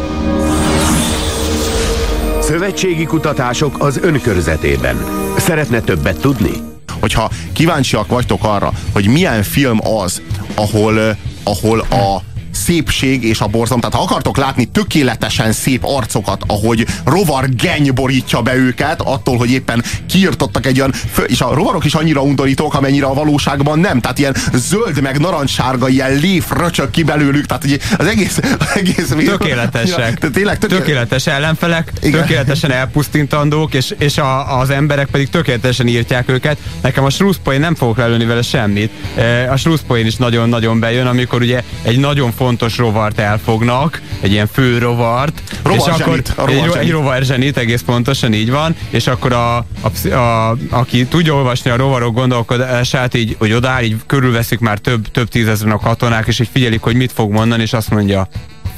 Szövetségi 2.40 3.04
kutatások 3.04 3.76
az 3.78 3.98
önkörzetében. 4.02 4.96
Szeretne 5.36 5.80
többet 5.80 6.20
tudni? 6.20 6.75
Hogyha 7.00 7.30
kíváncsiak 7.52 8.08
vagytok 8.08 8.44
arra, 8.44 8.72
hogy 8.92 9.06
milyen 9.06 9.42
film 9.42 9.78
az, 9.86 10.22
ahol, 10.54 11.00
eh, 11.00 11.16
ahol 11.42 11.80
a 11.80 12.22
szépség 12.66 13.24
és 13.24 13.40
a 13.40 13.46
borzalom. 13.46 13.80
Tehát 13.80 13.96
ha 13.96 14.02
akartok 14.02 14.36
látni 14.36 14.64
tökéletesen 14.64 15.52
szép 15.52 15.84
arcokat, 15.84 16.42
ahogy 16.46 16.86
rovar 17.04 17.48
geny 17.48 17.90
borítja 17.94 18.42
be 18.42 18.54
őket, 18.54 19.00
attól, 19.00 19.36
hogy 19.36 19.50
éppen 19.50 19.84
kiirtottak 20.08 20.66
egy 20.66 20.78
olyan, 20.78 20.92
és 21.26 21.40
a 21.40 21.54
rovarok 21.54 21.84
is 21.84 21.94
annyira 21.94 22.22
undorítók, 22.22 22.74
amennyire 22.74 23.06
a 23.06 23.14
valóságban 23.14 23.78
nem. 23.78 24.00
Tehát 24.00 24.18
ilyen 24.18 24.34
zöld 24.54 25.00
meg 25.02 25.18
narancssárga, 25.18 25.88
ilyen 25.88 26.14
léf 26.14 26.52
röcsök 26.56 26.90
ki 26.90 27.02
belőlük, 27.02 27.46
tehát 27.46 27.62
hogy 27.62 27.80
az 27.98 28.06
egész, 28.06 28.38
az 28.58 28.66
egész 28.74 29.14
Tökéletesek. 29.24 30.18
Ja, 30.22 30.30
tényleg 30.30 30.58
tökéletes. 30.58 30.86
Tökéletes 30.86 31.26
ellenfelek, 31.26 31.92
Igen. 32.02 32.20
tökéletesen 32.20 32.70
elpusztintandók, 32.72 33.74
és, 33.74 33.94
és 33.98 34.18
a, 34.18 34.58
az 34.58 34.70
emberek 34.70 35.06
pedig 35.06 35.28
tökéletesen 35.28 35.86
írtják 35.86 36.28
őket. 36.28 36.58
Nekem 36.80 37.04
a 37.04 37.10
Shrewsbury 37.10 37.58
nem 37.58 37.74
fogok 37.74 37.96
lelőni 37.96 38.24
vele 38.24 38.42
semmit. 38.42 38.90
E, 39.16 39.52
A 39.52 39.56
Shrewsbury 39.56 40.06
is 40.06 40.16
nagyon-nagyon 40.16 40.80
bejön, 40.80 41.06
amikor 41.06 41.42
ugye 41.42 41.62
egy 41.82 41.98
nagyon 41.98 42.32
fontos 42.32 42.55
rovart 42.76 43.18
elfognak, 43.18 44.02
egy 44.20 44.32
ilyen 44.32 44.46
fő 44.52 44.78
rovart, 44.78 45.42
és 45.50 45.78
akkor 45.78 45.96
Rovarzsenit, 45.98 46.32
a 46.36 46.46
egy, 46.46 46.54
rovarzsenit. 46.54 46.76
egy 46.76 46.90
rovarzsenit, 46.90 47.56
egész 47.56 47.82
pontosan 47.82 48.32
így 48.32 48.50
van, 48.50 48.76
és 48.90 49.06
akkor 49.06 49.32
a, 49.32 49.56
a, 49.56 50.08
a, 50.14 50.56
aki 50.70 51.06
tudja 51.06 51.34
olvasni 51.34 51.70
a 51.70 51.76
rovarok 51.76 52.14
gondolkodását, 52.14 53.14
így, 53.14 53.36
hogy 53.38 53.52
odáll, 53.52 53.82
így 53.82 53.96
körülveszik 54.06 54.58
már 54.58 54.78
több, 54.78 55.10
több 55.10 55.28
tízezren 55.28 55.72
a 55.72 55.78
katonák, 55.78 56.26
és 56.26 56.38
így 56.38 56.48
figyelik, 56.52 56.80
hogy 56.80 56.96
mit 56.96 57.12
fog 57.12 57.32
mondani, 57.32 57.62
és 57.62 57.72
azt 57.72 57.90
mondja, 57.90 58.28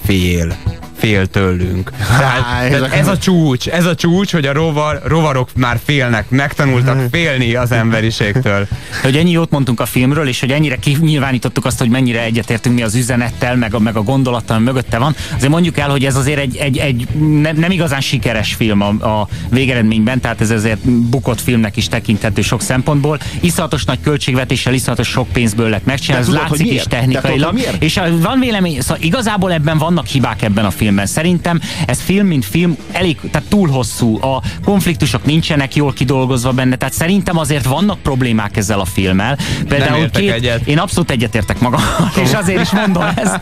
fél 0.05 0.57
fél 0.99 1.27
tőlünk. 1.27 1.91
Tehát, 1.91 2.43
Há, 2.43 2.69
tehát 2.69 2.93
ez 2.93 3.09
a 3.09 3.19
csúcs, 3.19 3.69
ez 3.69 3.85
a 3.85 3.95
csúcs, 3.95 4.33
hogy 4.33 4.47
a 4.47 4.53
rovar, 4.53 5.01
rovarok 5.05 5.49
már 5.55 5.79
félnek, 5.85 6.31
megtanultak 6.31 7.07
félni 7.11 7.55
az 7.55 7.73
emberiségtől. 7.73 8.69
hogy 9.03 9.17
ennyi 9.17 9.31
jót 9.31 9.51
mondtunk 9.51 9.81
a 9.81 9.87
filmről, 9.87 10.29
és 10.29 10.41
hogy 10.41 10.51
ennyire 10.51 10.77
kinyilvánítottuk 10.77 11.65
azt, 11.65 11.79
hogy 11.79 11.89
mennyire 11.89 12.23
egyetértünk 12.23 12.75
mi 12.75 12.83
az 12.83 12.95
üzenettel, 12.95 13.57
meg 13.57 13.75
a, 13.75 13.79
meg 13.79 13.97
a 13.97 14.03
gondolattal, 14.03 14.57
ami 14.57 14.65
mögötte 14.65 14.99
van. 14.99 15.15
Azért 15.35 15.51
mondjuk 15.51 15.79
el, 15.79 15.89
hogy 15.89 16.05
ez 16.05 16.17
azért 16.17 16.39
egy, 16.39 16.57
egy, 16.57 16.79
egy 16.79 17.09
ne, 17.41 17.53
nem 17.53 17.71
igazán 17.71 18.01
sikeres 18.01 18.55
film 18.55 18.81
a, 18.81 18.89
a 18.89 19.29
végeredményben, 19.51 20.21
tehát 20.21 20.41
ez 20.41 20.51
azért 20.51 20.91
bukott 20.91 21.41
filmnek 21.41 21.77
is 21.77 21.89
tekinthető 21.89 22.43
sok 22.43 22.63
szempontból. 22.63 23.19
Iszonyatos 23.41 23.85
nagy 23.85 23.99
költségvetéssel, 24.01 24.75
iszonyatos 24.75 25.09
sok 25.09 25.29
pénzből 25.29 25.69
lett 25.69 25.85
megcsinálva, 25.85 26.27
ez 26.27 26.33
tudod, 26.33 26.49
látszik 26.51 26.73
is 26.73 26.83
tudod, 26.83 26.99
technikailag. 26.99 27.55
miért? 27.55 27.83
És 27.83 27.97
a, 27.97 28.19
van 28.21 28.39
vélemény, 28.41 28.81
szóval 28.81 28.99
igazából 29.01 29.53
ebben 29.53 29.79
vannak 29.79 30.07
hibák 30.07 30.43
ebben 30.43 30.65
a 30.65 30.71
filmben. 30.71 30.88
Szerintem 30.97 31.61
ez 31.87 32.01
film, 32.01 32.27
mint 32.27 32.45
film, 32.45 32.77
elég, 32.93 33.17
tehát 33.31 33.49
túl 33.49 33.69
hosszú. 33.69 34.23
A 34.23 34.43
konfliktusok 34.65 35.25
nincsenek 35.25 35.75
jól 35.75 35.93
kidolgozva 35.93 36.53
benne, 36.53 36.77
tehát 36.77 36.95
szerintem 36.95 37.39
azért 37.39 37.65
vannak 37.65 37.99
problémák 37.99 38.57
ezzel 38.57 38.81
a 38.81 38.85
filmmel. 38.85 39.39
Például 39.69 40.11
két, 40.11 40.31
egyet. 40.31 40.67
én 40.67 40.79
abszolút 40.79 41.11
egyetértek 41.11 41.61
magam, 41.61 41.81
és 42.23 42.33
azért 42.33 42.61
is 42.61 42.71
mondom 42.71 43.03
ezt. 43.15 43.41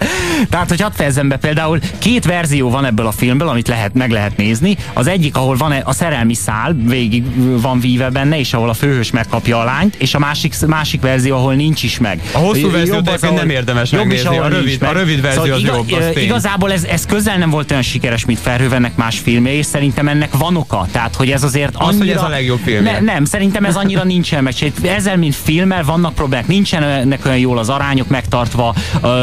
Tehát, 0.50 0.68
hogy 0.68 0.80
hadd 0.80 0.92
fejezem 0.92 1.28
be, 1.28 1.36
például 1.36 1.78
két 1.98 2.24
verzió 2.24 2.70
van 2.70 2.84
ebből 2.84 3.06
a 3.06 3.12
filmből, 3.12 3.48
amit 3.48 3.68
lehet, 3.68 3.94
meg 3.94 4.10
lehet 4.10 4.36
nézni. 4.36 4.76
Az 4.92 5.06
egyik, 5.06 5.36
ahol 5.36 5.56
van 5.56 5.72
a 5.72 5.92
szerelmi 5.92 6.34
szál, 6.34 6.76
végig 6.84 7.24
van 7.60 7.80
víve 7.80 8.10
benne, 8.10 8.38
és 8.38 8.52
ahol 8.52 8.68
a 8.68 8.74
főhős 8.74 9.10
megkapja 9.10 9.60
a 9.60 9.64
lányt, 9.64 9.94
és 9.94 10.14
a 10.14 10.18
másik, 10.18 10.54
másik 10.66 11.00
verzió, 11.00 11.36
ahol 11.36 11.54
nincs 11.54 11.82
is 11.82 11.98
meg. 11.98 12.20
A 12.32 12.38
hosszú 12.38 12.70
Jobb 12.86 13.06
ahol- 13.06 13.34
nem 13.34 13.50
érdemes 13.50 13.92
jobb 13.92 14.00
is, 14.00 14.06
megnézni, 14.06 14.36
ahol 14.36 14.42
a 14.42 14.48
rövid- 14.48 14.82
a 14.82 14.92
rövid 14.92 15.20
verzió 15.20 15.54
az 15.54 15.62
jobb, 15.62 15.92
az 15.92 16.04
tény. 16.14 16.24
Igazából 16.24 16.72
ez, 16.72 16.84
ez 16.84 17.06
közel 17.06 17.35
nem 17.38 17.50
volt 17.50 17.70
olyan 17.70 17.82
sikeres, 17.82 18.24
mint 18.24 18.38
Ferhővennek 18.38 18.96
más 18.96 19.18
filmje, 19.18 19.52
és 19.52 19.66
szerintem 19.66 20.08
ennek 20.08 20.36
van 20.36 20.56
oka. 20.56 20.86
Tehát, 20.92 21.14
hogy 21.14 21.30
ez 21.30 21.42
azért 21.42 21.74
Az, 21.76 21.86
annyira... 21.86 22.04
hogy 22.04 22.08
ez 22.08 22.22
a 22.22 22.28
legjobb 22.28 22.58
filmje. 22.58 22.92
Ne, 22.92 23.00
nem, 23.00 23.24
szerintem 23.24 23.64
ez 23.64 23.76
annyira 23.76 24.04
nincsen 24.04 24.42
meg. 24.42 24.54
Ezzel, 24.82 25.16
mint 25.16 25.34
filmmel 25.34 25.84
vannak 25.84 26.14
problémák, 26.14 26.46
nincsenek 26.46 27.24
olyan 27.24 27.38
jól 27.38 27.58
az 27.58 27.68
arányok 27.68 28.08
megtartva, 28.08 28.74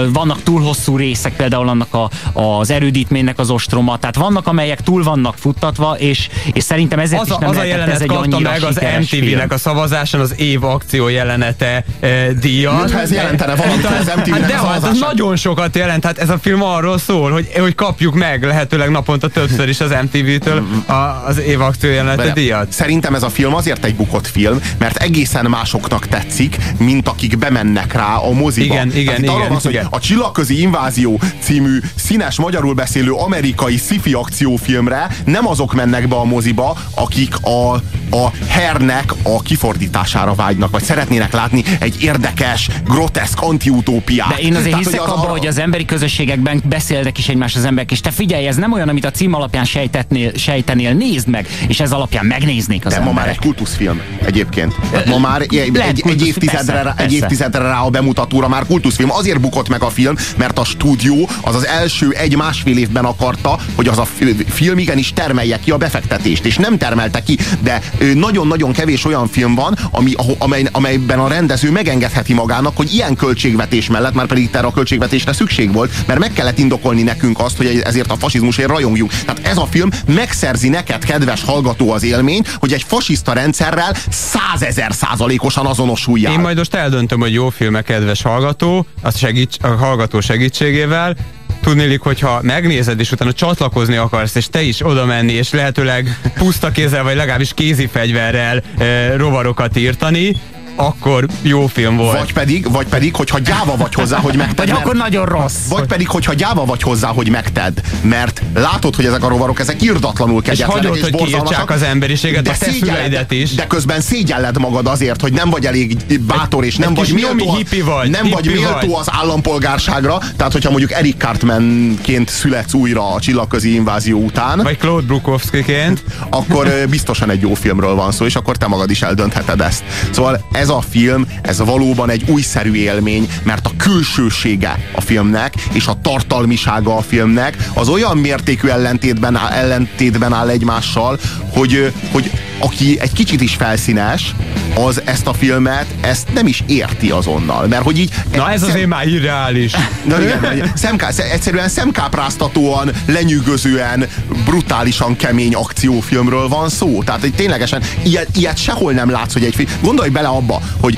vannak 0.10 0.44
túl 0.44 0.62
hosszú 0.62 0.98
részek, 0.98 1.36
például 1.36 1.68
annak 1.68 1.94
a, 1.94 2.10
az 2.40 2.72
erődítménynek 2.72 3.40
az 3.40 3.50
ostroma, 3.50 3.98
tehát 3.98 4.16
vannak, 4.16 4.48
amelyek 4.48 4.82
túl 4.82 5.04
vannak 5.04 5.36
futtatva, 5.38 5.96
és, 5.98 6.30
és 6.54 6.64
szerintem 6.64 7.00
ezért 7.00 7.22
Az 7.22 7.28
is 7.28 7.36
nem 7.40 7.50
az 7.50 7.56
a 7.56 7.60
lehetett 7.60 7.78
jelenet 7.78 7.96
ez 7.96 8.02
egy 8.02 8.08
kapta 8.08 8.36
annyira 8.36 8.50
meg 8.52 8.64
az 8.64 8.78
film. 9.08 9.26
MTV-nek 9.26 9.52
a 9.52 9.58
szavazáson 9.58 10.20
az 10.20 10.40
év 10.40 10.64
akció 10.64 11.08
jelenete 11.08 11.84
e, 12.00 12.34
díjat. 12.34 12.78
Mintha 12.78 13.00
ez 13.00 13.12
jelentene 13.12 13.56
valamit 13.56 13.86
az 13.86 14.12
MTV-nek 14.16 14.40
hát 14.40 14.50
de 14.50 14.56
az 14.56 14.60
szavazásán. 14.62 14.98
nagyon 15.00 15.36
sokat 15.36 15.76
jelent, 15.76 16.06
hát 16.06 16.18
ez 16.18 16.30
a 16.30 16.38
film 16.38 16.64
arról 16.64 16.98
szól, 16.98 17.32
hogy, 17.32 17.48
hogy 17.58 17.76
kapjuk 18.04 18.24
meg 18.24 18.44
lehetőleg 18.44 18.90
naponta 18.90 19.28
többször 19.28 19.70
is 19.70 19.80
az 19.80 19.96
MTV-től 20.02 20.68
a, 20.86 20.94
az 21.28 21.40
év 21.40 21.62
akció 21.62 21.90
jelenete 21.90 22.34
díjat. 22.34 22.72
Szerintem 22.72 23.16
ez 23.16 23.24
a 23.24 23.30
film 23.30 23.56
azért 23.56 23.86
egy 23.86 23.96
bukott 23.96 24.28
film, 24.28 24.60
mert 24.78 24.96
egészen 24.96 25.46
másoknak 25.46 26.08
tetszik, 26.08 26.58
mint 26.78 27.08
akik 27.08 27.38
bemennek 27.38 27.94
rá 27.94 28.16
a 28.16 28.32
moziba. 28.32 28.74
Igen, 28.74 28.96
igen, 28.96 29.24
igen, 29.24 29.48
hogy 29.48 29.72
igen. 29.72 29.88
A 29.90 30.00
Csillagközi 30.00 30.62
Invázió 30.62 31.20
című 31.40 31.80
színes, 31.96 32.36
magyarul 32.36 32.74
beszélő 32.74 33.12
amerikai 33.12 33.78
sci-fi 33.78 34.14
akciófilmre 34.14 35.08
nem 35.26 35.48
azok 35.48 35.74
mennek 35.74 36.08
be 36.08 36.16
a 36.16 36.24
moziba, 36.24 36.78
akik 36.96 37.36
a, 37.42 37.74
a 38.16 38.32
hernek 38.48 39.14
a 39.24 39.42
kifordítására 39.42 40.34
vágynak, 40.34 40.72
vagy 40.72 40.84
szeretnének 40.84 41.34
látni 41.34 41.64
egy 41.80 42.04
érdekes, 42.04 42.70
groteszk 42.86 43.42
antiutópiát. 43.42 44.28
De 44.28 44.36
én 44.36 44.56
azért 44.56 44.70
Tehát, 44.70 44.86
hiszek 44.86 45.02
az 45.02 45.08
abban, 45.08 45.20
arra- 45.20 45.38
hogy 45.38 45.48
az 45.48 45.58
emberi 45.58 45.86
közösségekben 45.86 46.62
beszélnek 46.66 47.18
is 47.18 47.28
egymás 47.28 47.56
az 47.56 47.66
emberek, 47.66 47.92
és 47.94 48.02
te 48.02 48.12
figyelj, 48.12 48.48
ez 48.48 48.56
nem 48.56 48.72
olyan, 48.74 48.90
amit 48.90 49.06
a 49.06 49.12
cím 49.12 49.34
alapján 49.34 49.66
sejtetnél, 49.66 50.32
sejtenél, 50.36 50.94
nézd 50.94 51.28
meg, 51.28 51.48
és 51.68 51.80
ez 51.80 51.92
alapján 51.92 52.26
megnéznék 52.26 52.86
az 52.86 52.94
De 52.94 53.00
ma 53.00 53.06
már 53.06 53.10
emberek. 53.12 53.36
egy 53.36 53.40
kultuszfilm 53.40 54.02
egyébként. 54.26 54.76
Ma 55.06 55.18
már 55.18 55.42
egy, 55.42 55.56
egy, 55.56 55.78
egy, 55.78 56.26
évtizedre, 56.28 56.74
persze, 56.74 56.82
rá, 56.82 56.90
egy 56.90 56.96
persze. 56.96 57.16
évtizedre 57.16 57.62
rá 57.62 57.80
a 57.80 57.90
bemutatóra 57.90 58.48
már 58.48 58.66
kultuszfilm. 58.66 59.12
Azért 59.12 59.40
bukott 59.40 59.70
meg 59.70 59.84
a 59.84 59.90
film, 59.90 60.16
mert 60.38 60.60
a 60.60 60.64
stúdió 60.64 61.30
az 61.42 61.56
az 61.56 61.66
első 61.66 62.10
egy-másfél 62.12 62.78
évben 62.78 63.06
akarta, 63.06 63.60
hogy 63.76 63.88
az 63.88 63.98
a 63.98 64.06
fi- 64.06 64.46
film 64.50 64.78
igenis 64.78 65.14
termelje 65.14 65.60
ki 65.60 65.72
a 65.72 65.78
befektetést, 65.78 66.46
és 66.46 66.58
nem 66.58 66.78
termelte 66.78 67.24
ki, 67.24 67.38
de 67.60 67.82
nagyon-nagyon 68.14 68.72
kevés 68.72 69.06
olyan 69.06 69.28
film 69.28 69.56
van, 69.56 69.78
ami, 69.92 70.14
amely, 70.38 70.66
amelyben 70.72 71.20
a 71.20 71.28
rendező 71.28 71.72
megengedheti 71.72 72.34
magának, 72.34 72.78
hogy 72.78 72.94
ilyen 72.94 73.16
költségvetés 73.16 73.88
mellett, 73.88 74.14
már 74.14 74.26
pedig 74.26 74.50
erre 74.52 74.68
a 74.68 74.72
költségvetésre 74.72 75.34
szükség 75.34 75.74
volt, 75.74 75.92
mert 76.08 76.20
meg 76.20 76.34
kellett 76.34 76.58
indokolni 76.58 77.02
nekünk 77.02 77.40
azt, 77.40 77.58
hogy 77.58 77.83
ezért 77.84 78.12
a 78.12 78.16
fasizmusért 78.16 78.70
rajongjunk. 78.70 79.12
Tehát 79.12 79.48
ez 79.48 79.58
a 79.58 79.66
film 79.66 79.90
megszerzi 80.08 80.70
neked, 80.70 81.06
kedves 81.06 81.44
hallgató, 81.44 81.92
az 81.92 82.04
élményt, 82.04 82.56
hogy 82.60 82.74
egy 82.74 82.84
fasiszta 82.84 83.34
rendszerrel 83.34 83.96
százezer 84.10 84.94
százalékosan 84.94 85.66
azonosuljál. 85.66 86.34
Én 86.34 86.40
majd 86.40 86.58
most 86.58 86.74
eldöntöm, 86.74 87.20
hogy 87.20 87.34
jó 87.34 87.50
film 87.50 87.82
kedves 87.84 88.22
hallgató, 88.22 88.86
azt 89.02 89.18
segíts, 89.18 89.56
a 89.62 89.68
hallgató 89.68 90.20
segítségével, 90.20 91.16
Tudnélik, 91.62 92.00
hogyha 92.00 92.40
megnézed, 92.42 93.00
és 93.00 93.12
utána 93.12 93.34
csatlakozni 93.34 93.96
akarsz, 93.96 94.36
és 94.36 94.48
te 94.48 94.62
is 94.62 94.86
oda 94.86 95.06
menni, 95.06 95.32
és 95.32 95.52
lehetőleg 95.52 96.20
puszta 96.36 96.72
kézzel, 96.72 97.04
vagy 97.04 97.16
legalábbis 97.16 97.54
kézi 97.54 97.88
fegyverrel 97.88 98.64
e, 98.78 99.18
rovarokat 99.18 99.78
írtani, 99.78 100.36
akkor 100.76 101.28
jó 101.42 101.68
film 101.68 101.98
volt. 101.98 102.18
Vagy 102.18 102.34
pedig, 102.34 102.72
vagy 102.72 102.88
pedig, 102.88 103.16
hogyha 103.16 103.40
gyáva 103.40 103.76
vagy 103.78 103.94
hozzá, 103.94 104.18
hogy 104.18 104.36
megted. 104.36 104.58
Vagy 104.58 104.68
mert- 104.68 104.80
akkor 104.80 104.96
nagyon 104.96 105.26
rossz. 105.26 105.68
Vagy 105.70 105.86
pedig, 105.86 106.08
hogyha 106.08 106.34
gyáva 106.34 106.66
vagy 106.66 106.82
hozzá, 106.82 107.08
hogy 107.08 107.30
megted, 107.30 107.82
mert 108.02 108.42
látod, 108.54 108.96
hogy 108.96 109.06
ezek 109.06 109.24
a 109.24 109.28
rovarok, 109.28 109.60
ezek 109.60 109.82
irdatlanul 109.82 110.42
kegyetlenek 110.42 110.76
hagyod, 110.76 110.96
és 110.96 111.02
hogy 111.02 111.12
borzalmasak, 111.12 111.70
az 111.70 111.82
emberiséget, 111.82 112.48
a 112.48 112.54
te 112.58 113.36
is. 113.36 113.54
De 113.56 113.68
közben 113.68 114.02
szégyelled 114.02 114.58
magad 114.60 114.88
azért, 114.88 115.22
hogy 115.22 115.34
nem 115.34 115.50
vagy 115.50 115.66
elég 115.66 115.98
bátor, 116.20 116.64
és 116.66 116.76
nem 116.76 116.90
egy 116.90 116.96
vagy 116.96 117.14
méltó, 117.14 117.56
hippi 117.56 117.82
vagy, 117.82 118.10
nem 118.10 118.30
vagy 118.30 118.46
hippi 118.46 118.60
méltó 118.60 118.88
vagy. 118.88 119.00
az 119.00 119.08
állampolgárságra, 119.12 120.18
tehát 120.38 120.52
hogyha 120.52 120.70
mondjuk 120.70 120.92
Eric 120.92 121.18
Cartmanként 121.18 122.30
születsz 122.30 122.74
újra 122.74 123.14
a 123.14 123.20
csillagközi 123.20 123.74
invázió 123.74 124.20
után, 124.20 124.60
Vagy 124.64 124.78
Claude 124.78 125.06
Brukowskiként. 125.06 126.04
akkor 126.30 126.68
biztosan 126.90 127.30
egy 127.30 127.42
jó 127.42 127.54
filmről 127.54 127.96
van 127.96 128.12
szó, 128.12 128.26
és 128.26 128.36
akkor 128.36 128.58
te 128.58 128.68
magad 128.68 128.90
is 128.90 129.02
eldöntheted 129.02 129.62
ezt. 129.62 129.84
Szóval 130.12 130.46
ez 130.52 130.63
a 130.70 130.82
film, 130.90 131.28
ez 131.42 131.60
valóban 131.60 132.10
egy 132.10 132.24
újszerű 132.28 132.74
élmény, 132.74 133.30
mert 133.44 133.66
a 133.66 133.72
külsősége 133.78 134.90
a 134.92 135.02
filmnek, 135.02 135.54
és 135.74 135.88
a 135.88 135.98
tartalmisága 136.02 136.96
a 136.96 137.02
filmnek 137.02 137.58
az 137.74 137.90
olyan 137.90 138.18
mértékű 138.18 138.68
ellentétben, 138.68 139.38
ellentétben 139.38 140.34
áll 140.34 140.50
egymással, 140.50 141.20
hogy, 141.50 141.94
hogy 142.12 142.32
aki 142.64 143.00
egy 143.00 143.14
kicsit 143.14 143.42
is 143.42 143.56
felszínes, 143.56 144.36
az 144.76 145.02
ezt 145.06 145.28
a 145.28 145.34
filmet, 145.34 145.86
ezt 146.02 146.34
nem 146.34 146.48
is 146.48 146.64
érti 146.68 147.10
azonnal. 147.10 147.68
Mert 147.68 147.84
hogy 147.84 148.00
így... 148.00 148.14
Na 148.36 148.52
ez 148.52 148.64
azért 148.64 148.88
már 148.88 149.08
irreális. 149.08 149.74
Na 150.08 150.22
igen, 150.22 150.72
szemká, 150.76 151.10
egyszerűen 151.32 151.70
szemkápráztatóan, 151.70 152.92
lenyűgözően, 153.06 154.08
brutálisan 154.46 155.16
kemény 155.16 155.56
akciófilmről 155.56 156.48
van 156.48 156.70
szó. 156.70 157.04
Tehát 157.04 157.22
hogy 157.22 157.34
ténylegesen 157.34 157.82
ilyet, 158.04 158.28
ilyet 158.38 158.58
sehol 158.58 158.92
nem 158.92 159.10
látsz, 159.10 159.34
hogy 159.34 159.44
egy 159.44 159.56
film... 159.56 159.70
Gondolj 159.82 160.10
bele 160.10 160.28
abba, 160.28 160.62
hogy 160.80 160.98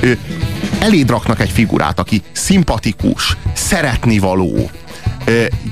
ö, 0.00 0.12
eléd 0.78 1.10
raknak 1.10 1.40
egy 1.40 1.50
figurát, 1.50 1.98
aki 1.98 2.22
szimpatikus, 2.32 3.36
szeretnivaló, 3.52 4.70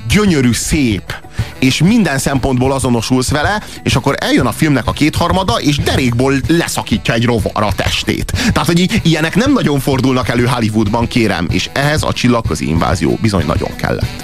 gyönyörű, 0.07 0.53
szép, 0.53 1.22
és 1.63 1.81
minden 1.81 2.17
szempontból 2.17 2.71
azonosulsz 2.71 3.29
vele, 3.29 3.61
és 3.83 3.95
akkor 3.95 4.15
eljön 4.17 4.45
a 4.45 4.51
filmnek 4.51 4.87
a 4.87 4.91
kétharmada, 4.91 5.53
és 5.59 5.77
derékból 5.77 6.33
leszakítja 6.47 7.13
egy 7.13 7.25
rovar 7.25 7.63
a 7.63 7.73
testét. 7.75 8.31
Tehát, 8.51 8.67
hogy 8.67 9.01
ilyenek 9.03 9.35
nem 9.35 9.53
nagyon 9.53 9.79
fordulnak 9.79 10.29
elő 10.29 10.45
Hollywoodban, 10.45 11.07
kérem, 11.07 11.47
és 11.51 11.69
ehhez 11.73 12.03
a 12.03 12.13
csillagközi 12.13 12.67
invázió 12.67 13.17
bizony 13.21 13.45
nagyon 13.45 13.75
kellett. 13.75 14.23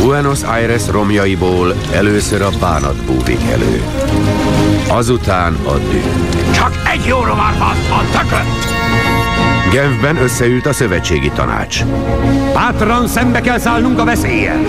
Buenos 0.00 0.42
Aires 0.42 0.86
romjaiból 0.86 1.74
először 1.92 2.42
a 2.42 2.50
bánat 2.60 3.04
búvik 3.04 3.40
elő. 3.52 4.05
Azután 4.88 5.56
a 5.64 5.72
dű. 5.72 6.00
Csak 6.52 6.72
egy 6.92 7.04
jó 7.06 7.16
rovar 7.16 7.54
van 7.58 7.98
a 7.98 8.18
tököt! 8.18 8.74
Genfben 9.72 10.16
összeült 10.16 10.66
a 10.66 10.72
szövetségi 10.72 11.30
tanács. 11.30 11.84
Bátran 12.54 13.06
szembe 13.08 13.40
kell 13.40 13.58
szállnunk 13.58 13.98
a 13.98 14.04
veszéllyel. 14.04 14.60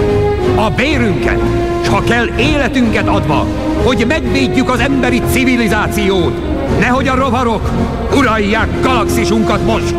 A 0.55 0.69
bérünket, 0.69 1.39
s 1.83 1.87
ha 1.87 2.03
kell 2.03 2.27
életünket 2.37 3.07
adva, 3.07 3.45
hogy 3.83 4.05
megvédjük 4.07 4.69
az 4.69 4.79
emberi 4.79 5.21
civilizációt. 5.31 6.33
Nehogy 6.79 7.07
a 7.07 7.15
rovarok 7.15 7.69
uralják 8.15 8.81
galaxisunkat 8.81 9.65
most, 9.65 9.95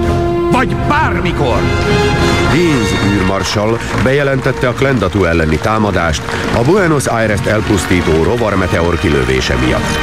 vagy 0.51 0.77
bármikor. 0.89 1.61
Haynes 2.49 2.91
űrmarsal 3.07 3.79
bejelentette 4.03 4.69
a 4.69 4.73
Klendatu 4.73 5.25
elleni 5.25 5.57
támadást 5.57 6.23
a 6.57 6.63
Buenos 6.63 7.07
Aires-t 7.07 7.47
elpusztító 7.47 8.23
rovarmeteor 8.23 8.99
kilövése 8.99 9.55
miatt. 9.55 9.99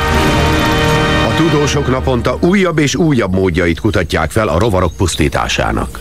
A 1.30 1.36
tudósok 1.36 1.88
naponta 1.88 2.38
újabb 2.42 2.78
és 2.78 2.96
újabb 2.96 3.34
módjait 3.34 3.80
kutatják 3.80 4.32
fel 4.32 4.48
a 4.48 4.60
rovarok 4.60 4.96
pusztításának. 4.98 6.00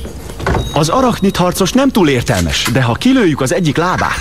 Az 0.73 0.89
arachnit 0.89 1.37
harcos 1.37 1.73
nem 1.73 1.89
túl 1.89 2.09
értelmes, 2.09 2.69
de 2.73 2.83
ha 2.83 2.93
kilőjük 2.93 3.41
az 3.41 3.55
egyik 3.55 3.77
lábát... 3.77 4.19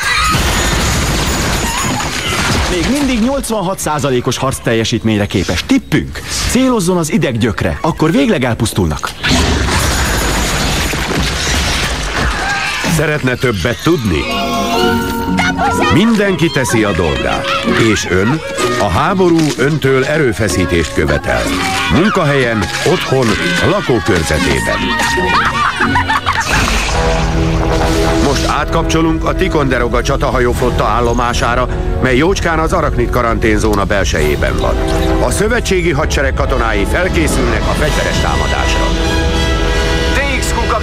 Még 2.69 2.85
mindig 2.99 3.29
86%-os 3.49 4.37
harc 4.37 4.57
teljesítményre 4.63 5.25
képes. 5.25 5.63
Tippünk! 5.65 6.21
Célozzon 6.49 6.97
az 6.97 7.11
ideggyökre, 7.11 7.77
akkor 7.81 8.11
végleg 8.11 8.43
elpusztulnak. 8.43 9.11
Szeretne 12.95 13.35
többet 13.35 13.83
tudni? 13.83 14.19
Mindenki 15.93 16.49
teszi 16.49 16.83
a 16.83 16.91
dolgát. 16.91 17.45
És 17.91 18.07
ön? 18.09 18.39
A 18.79 18.87
háború 18.87 19.37
öntől 19.57 20.05
erőfeszítést 20.05 20.93
követel. 20.93 21.41
Munkahelyen, 21.93 22.57
otthon, 22.91 23.25
lakókörzetében. 23.69 24.77
Most 28.23 28.47
átkapcsolunk 28.47 29.25
a 29.25 29.35
Ticonderoga 29.35 30.01
csatahajóflotta 30.01 30.83
állomására, 30.83 31.67
mely 32.01 32.17
jócskán 32.17 32.59
az 32.59 32.73
Araknit 32.73 33.09
karanténzóna 33.09 33.83
belsejében 33.83 34.57
van. 34.57 34.75
A 35.21 35.31
szövetségi 35.31 35.91
hadsereg 35.91 36.33
katonái 36.33 36.85
felkészülnek 36.85 37.61
a 37.61 37.71
fegyveres 37.71 38.19
támadásra. 38.21 39.12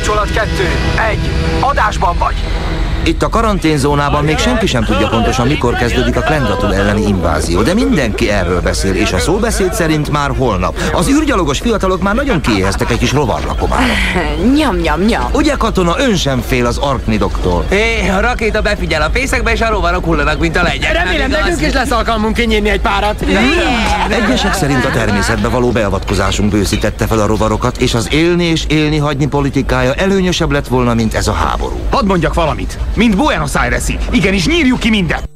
Kapcsolat 0.00 0.30
2. 0.30 0.66
1. 1.10 1.30
Adásban 1.60 2.18
vagy. 2.18 2.44
Itt 3.10 3.22
a 3.22 3.28
karanténzónában 3.28 4.24
még 4.24 4.38
senki 4.38 4.66
sem 4.66 4.84
tudja 4.84 5.08
pontosan, 5.08 5.46
mikor 5.46 5.74
kezdődik 5.74 6.16
a 6.16 6.20
Klendatul 6.20 6.74
elleni 6.74 7.06
invázió, 7.06 7.62
de 7.62 7.74
mindenki 7.74 8.30
erről 8.30 8.60
beszél, 8.60 8.94
és 8.94 9.12
a 9.12 9.18
szóbeszéd 9.18 9.74
szerint 9.74 10.10
már 10.10 10.30
holnap. 10.36 10.78
Az 10.92 11.08
űrgyalogos 11.08 11.58
fiatalok 11.58 12.02
már 12.02 12.14
nagyon 12.14 12.40
kiéheztek 12.40 12.90
egy 12.90 12.98
kis 12.98 13.12
rovarlakomára. 13.12 13.92
Nyam, 14.56 14.76
nyam, 14.76 15.00
nyam. 15.00 15.24
Ugye 15.32 15.54
katona, 15.56 15.94
ön 15.98 16.16
sem 16.16 16.40
fél 16.40 16.66
az 16.66 16.78
arknidoktól. 16.78 17.64
Hé, 17.68 18.08
a 18.08 18.20
rakéta 18.20 18.62
befigyel 18.62 19.02
a 19.02 19.10
fészekbe, 19.12 19.52
és 19.52 19.60
a 19.60 19.70
rovarok 19.70 20.04
hullanak, 20.04 20.38
mint 20.38 20.56
a 20.56 20.62
legyek. 20.62 20.92
Remélem, 20.92 21.30
nekünk 21.30 21.60
is 21.60 21.72
lesz 21.72 21.90
alkalmunk 21.90 22.34
kinyírni 22.34 22.68
egy 22.68 22.80
párat. 22.80 23.24
Egyesek 24.10 24.54
szerint 24.54 24.84
a 24.84 24.90
természetbe 24.90 25.48
való 25.48 25.70
beavatkozásunk 25.70 26.50
bőszítette 26.50 27.06
fel 27.06 27.18
a 27.18 27.26
rovarokat, 27.26 27.76
és 27.76 27.94
az 27.94 28.08
élni 28.10 28.44
és 28.44 28.64
élni 28.68 28.96
hagyni 28.96 29.26
politikája 29.26 29.94
előnyösebb 29.94 30.50
lett 30.50 30.66
volna, 30.68 30.94
mint 30.94 31.14
ez 31.14 31.28
a 31.28 31.32
háború. 31.32 31.78
Hadd 31.90 32.06
mondjak 32.06 32.34
valamit. 32.34 32.78
Mint 33.00 33.16
Buenos 33.16 33.54
Aires-ig. 33.54 33.98
Igenis, 34.10 34.46
nyírjuk 34.46 34.78
ki 34.78 34.90
mindent. 34.90 35.28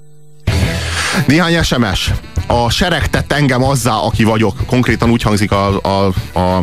Néhány 1.26 1.62
SMS. 1.62 2.10
A 2.46 2.70
sereg 2.70 3.08
tett 3.08 3.32
engem 3.32 3.62
azzá, 3.62 3.92
aki 3.92 4.24
vagyok. 4.24 4.56
Konkrétan 4.66 5.10
úgy 5.10 5.22
hangzik 5.22 5.52
a, 5.52 5.80
a, 5.82 6.12
a 6.38 6.62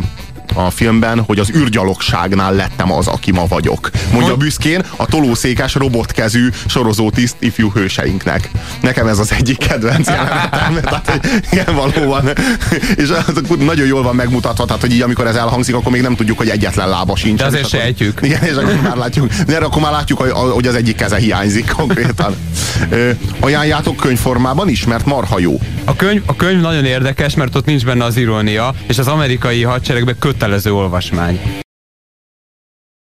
a 0.54 0.70
filmben, 0.70 1.20
hogy 1.20 1.38
az 1.38 1.50
űrgyalogságnál 1.56 2.54
lettem 2.54 2.92
az, 2.92 3.06
aki 3.06 3.30
ma 3.30 3.46
vagyok. 3.46 3.90
Mondja 4.12 4.36
büszkén 4.36 4.84
a 4.96 5.06
tolószékes 5.06 5.74
robotkezű 5.74 6.48
sorozótiszt 6.66 7.36
ifjú 7.38 7.72
hőseinknek. 7.72 8.50
Nekem 8.80 9.06
ez 9.06 9.18
az 9.18 9.32
egyik 9.32 9.58
kedvenc 9.58 10.08
jelenetem. 10.08 10.80
Tehát, 10.82 11.10
hogy 11.10 11.42
igen, 11.50 11.74
valóban. 11.74 12.28
És 12.96 13.08
az 13.08 13.42
nagyon 13.58 13.86
jól 13.86 14.02
van 14.02 14.14
megmutatva, 14.14 14.64
tehát, 14.64 14.80
hogy 14.80 14.92
így 14.92 15.02
amikor 15.02 15.26
ez 15.26 15.34
elhangzik, 15.34 15.74
akkor 15.74 15.92
még 15.92 16.02
nem 16.02 16.14
tudjuk, 16.14 16.38
hogy 16.38 16.48
egyetlen 16.48 16.88
lába 16.88 17.16
sincs. 17.16 17.38
De 17.38 17.46
azért 17.46 17.68
sejtjük. 17.68 18.18
Igen, 18.22 18.42
és 18.42 18.54
akkor 18.54 18.80
már 18.82 18.96
látjuk. 18.96 19.32
De 19.32 19.56
akkor 19.56 19.82
már 19.82 19.92
látjuk, 19.92 20.18
hogy, 20.18 20.66
az 20.66 20.74
egyik 20.74 20.96
keze 20.96 21.16
hiányzik 21.16 21.72
konkrétan. 21.76 22.36
Ajánljátok 23.40 23.96
könyvformában 23.96 24.68
is, 24.68 24.84
mert 24.84 25.06
marha 25.06 25.38
jó. 25.38 25.60
A 25.84 25.96
könyv, 25.96 26.22
a 26.26 26.36
könyv 26.36 26.60
nagyon 26.60 26.84
érdekes, 26.84 27.34
mert 27.34 27.56
ott 27.56 27.64
nincs 27.64 27.84
benne 27.84 28.04
az 28.04 28.16
irónia, 28.16 28.74
és 28.86 28.98
az 28.98 29.08
amerikai 29.08 29.62
hadseregben 29.62 30.16
kötelező 30.42 30.74
olvasmány. 30.74 31.40